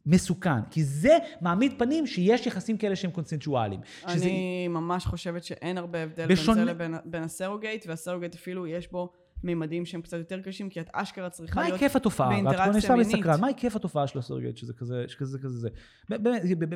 [0.05, 3.79] מסוכן, כי זה מעמיד פנים שיש יחסים כאלה שהם קונסנשואליים.
[4.07, 8.67] שזה- אני ממש חושבת שאין הרבה הבדל בשונה- בין זה לבין בין הסרוגייט, והסרוגייט אפילו
[8.67, 9.09] יש בו
[9.45, 11.81] מימדים שהם קצת יותר קשים, כי את אשכרה צריכה מה להיות...
[11.81, 12.27] היקף התופעה?
[12.27, 13.13] רק באינטראקציה מינית.
[13.13, 15.69] לסקרן, מה היקף התופעה של ה surrogate שזה כזה, שכזה כזה זה?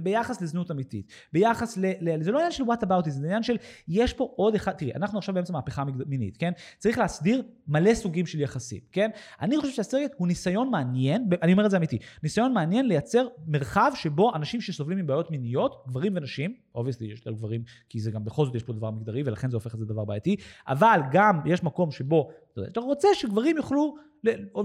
[0.03, 1.85] ביחס לזנות אמיתית, ביחס ל...
[1.99, 3.55] ל- זה לא עניין של what about it, זה עניין של
[3.87, 6.51] יש פה עוד אחד, תראי, אנחנו עכשיו באמצע מהפכה מינית, כן?
[6.77, 9.09] צריך להסדיר מלא סוגים של יחסים, כן?
[9.41, 13.27] אני חושב שה surrogate הוא ניסיון מעניין, אני אומר את זה אמיתי, ניסיון מעניין לייצר
[13.47, 18.25] מרחב שבו אנשים שסובלים מבעיות מיניות, גברים ונשים, obviously יש יותר גברים, כי זה גם
[18.25, 20.35] בכל זאת יש פה דבר מגדרי, ולכן זה הופך את זה לדבר בעייתי,
[20.67, 22.29] אבל גם יש מקום שבו,
[22.67, 23.95] אתה רוצה שגברים יוכלו,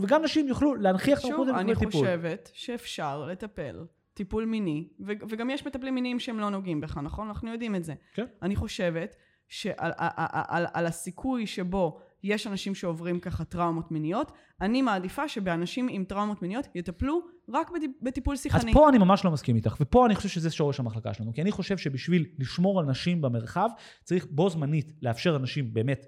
[0.01, 1.91] וגם נשים יוכלו להנכיח את שוב, המקום אני לטיפול.
[1.91, 3.85] חושבת שאפשר לטפל
[4.15, 7.29] טיפול מיני, ו- וגם יש מטפלים מיניים שהם לא נוגעים בך, נכון?
[7.29, 7.95] אנחנו יודעים את זה.
[8.15, 8.25] כן.
[8.43, 9.17] אני חושבת
[9.49, 15.29] שעל על, על, על, על הסיכוי שבו יש אנשים שעוברים ככה טראומות מיניות, אני מעדיפה
[15.29, 18.73] שבאנשים עם טראומות מיניות יטפלו רק בטיפ, בטיפול אז שיחני.
[18.73, 21.53] פה אני ממש לא מסכים איתך, ופה אני חושב שזה שורש המחלקה שלנו, כי אני
[21.53, 23.69] חושב שבשביל לשמור על נשים במרחב,
[24.03, 26.07] צריך בו זמנית לאפשר לנשים באמת,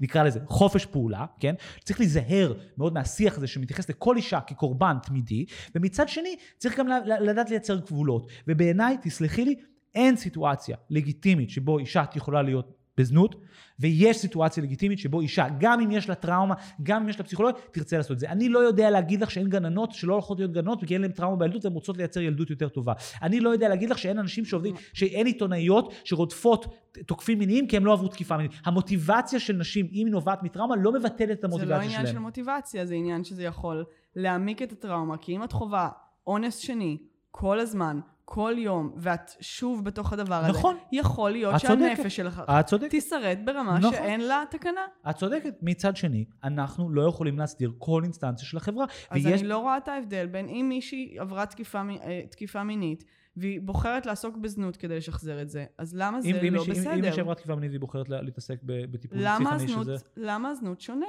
[0.00, 1.54] נקרא לזה, חופש פעולה, כן?
[1.84, 6.86] צריך להיזהר מאוד מהשיח הזה שמתייחס לכל אישה כקורבן תמידי, ומצד שני, צריך גם
[7.20, 8.26] לדעת לייצר גבולות.
[8.48, 9.54] ובעיניי, תסלחי לי,
[9.94, 13.34] אין סיטואציה לגיטימית שבו אישה יכולה להיות בזנות,
[13.80, 17.62] ויש סיטואציה לגיטימית שבו אישה, גם אם יש לה טראומה, גם אם יש לה פסיכולוגיה,
[17.70, 18.30] תרצה לעשות את זה.
[18.30, 21.36] אני לא יודע להגיד לך שאין גננות שלא הולכות להיות גננות וכי אין להן טראומה
[21.36, 22.92] בילדות והן רוצות לייצר ילדות יותר טובה.
[23.22, 26.66] אני לא יודע להגיד לך שאין אנשים שעובדים, שאין עיתונאיות שרודפות
[27.06, 28.52] תוקפים מיניים כי הם לא עברו תקיפה מינית.
[28.64, 32.06] המוטיבציה של נשים, אם היא נובעת מטראומה, לא מבטלת את זה לא המוטיבציה עניין של
[32.06, 32.22] שלהם.
[32.22, 33.84] מוטיבציה, זה עניין שזה יכול
[34.16, 35.88] להעמיק את הטראומה, כי אם את חווה
[36.26, 36.98] אונס שני
[37.30, 40.76] כל הזמן, כל יום, ואת שוב בתוך הדבר הזה, נכון.
[40.92, 41.60] יכול להיות.
[41.60, 42.90] שהנפש שלך את צודקת.
[42.90, 43.90] תישרט ברמה נכון.
[43.94, 44.80] שאין לה תקנה.
[45.10, 45.54] את צודקת.
[45.62, 48.84] מצד שני, אנחנו לא יכולים להסדיר כל אינסטנציה של החברה.
[49.10, 53.04] אז ויש- אני לא רואה את ההבדל בין אם מישהי עברה תקיפה, אה, תקיפה מינית,
[53.36, 56.94] והיא בוחרת לעסוק בזנות כדי לשחזר את זה, אז למה זה אם- לא אם- בסדר?
[56.94, 59.96] אם מישהי עברה תקיפה מינית והיא בוחרת לה- להתעסק בטיפול פסיכני שזה...
[60.16, 61.06] למה הזנות שונה?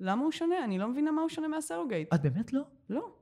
[0.00, 0.64] למה הוא שונה?
[0.64, 2.14] אני לא מבינה מה הוא שונה מהסרוגייט.
[2.14, 2.62] את באמת לא?
[2.90, 3.12] לא.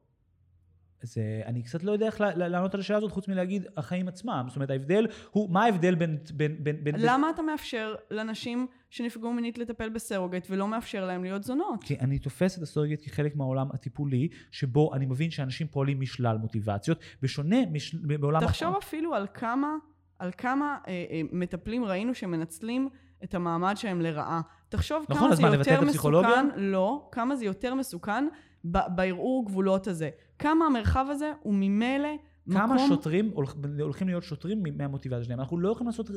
[1.02, 4.44] אז אה, אני קצת לא יודע איך לענות על השאלה הזאת, חוץ מלהגיד החיים עצמם.
[4.48, 6.18] זאת אומרת, ההבדל הוא, מה ההבדל בין...
[6.34, 11.44] בין, בין, בין למה אתה מאפשר לנשים שנפגעו מינית לטפל בסרוגייט ולא מאפשר להם להיות
[11.44, 11.84] זונות?
[11.84, 16.98] כי אני תופס את הסרגט כחלק מהעולם הטיפולי, שבו אני מבין שאנשים פועלים משלל מוטיבציות,
[17.22, 17.94] בשונה מש...
[17.94, 18.40] בעולם...
[18.40, 19.74] תחשוב אפילו על כמה,
[20.18, 22.88] על כמה אה, אה, מטפלים ראינו שמנצלים
[23.24, 24.40] את המעמד שלהם לרעה.
[24.68, 26.42] תחשוב נכון, כמה אז זה מה, לבטל יותר את הפסיכולוגיה?
[26.42, 28.28] מסוכן, לא, כמה זה יותר מסוכן
[28.64, 30.10] בערעור גבולות הזה.
[30.38, 32.08] כמה המרחב הזה הוא ממילא
[32.52, 32.88] כמה מקום...
[32.88, 35.40] שוטרים הולכ- הולכים להיות שוטרים מהמוטיבציה שלהם?
[35.40, 36.10] אנחנו לא יכולים לעשות...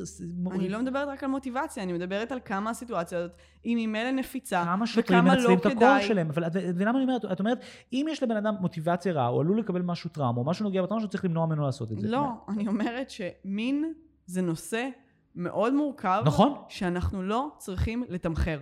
[0.50, 3.30] אני לא מדברת רק על מוטיבציה, אני מדברת על כמה הסיטואציה הזאת
[3.64, 6.02] היא ממילא נפיצה, כמה שוטרים וכמה מנצלים לא את הכוח כדאי.
[6.02, 6.28] שלהם.
[6.28, 7.24] אבל את מבינה מה אני אומרת?
[7.32, 7.60] את אומרת,
[7.92, 11.00] אם יש לבן אדם מוטיבציה רעה, הוא עלול לקבל משהו טראומה, או משהו נוגע בטראומה,
[11.00, 12.08] שהוא צריך למנוע ממנו לעשות את זה.
[12.08, 13.92] לא, אני אומרת שמין
[14.26, 14.88] זה נושא
[15.34, 16.54] מאוד מורכב, נכון.
[16.68, 18.58] שאנחנו לא צריכים לתמחר.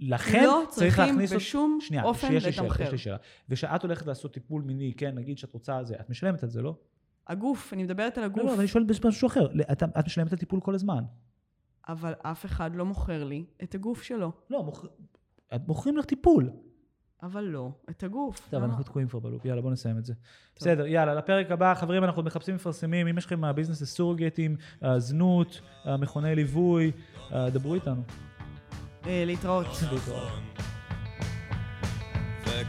[0.00, 1.30] לכן לא צריך צריכים להכניס...
[1.30, 2.82] אותו- בשום שנייה, אופן שיש לתמחר.
[2.82, 3.16] יש לי שאלה.
[3.48, 6.74] ושאת הולכת לעשות טיפול מיני, כן, נגיד שאת רוצה זה, את משלמת על זה, לא?
[7.28, 9.46] הגוף, אני מדברת על לא, הגוף, לא, אבל אני שואל משהו אחר.
[9.72, 11.04] את, את משלמת על טיפול כל הזמן.
[11.88, 14.32] אבל אף אחד לא מוכר לי את הגוף שלו.
[14.50, 14.88] לא, מוכר...
[15.54, 16.50] את מוכרים לך טיפול.
[17.22, 18.48] אבל לא את הגוף.
[18.50, 18.66] טוב, למה?
[18.66, 20.14] אנחנו תקועים כבר בלופ, יאללה, בוא נסיים את זה.
[20.56, 25.60] בסדר, יאללה, לפרק הבא, חברים, אנחנו מחפשים מפרסמים, אם יש לכם מהביזנס לסורגטים, אה, זנות,
[25.98, 26.92] מכוני ליווי,
[27.32, 28.02] אה, דברו איתנו.
[29.06, 29.66] Eh, les trottes.
[29.92, 30.30] Les trottes.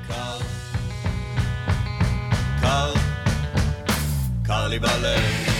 [0.08, 0.40] Carl,
[2.62, 2.94] Carl,
[4.46, 5.51] Carl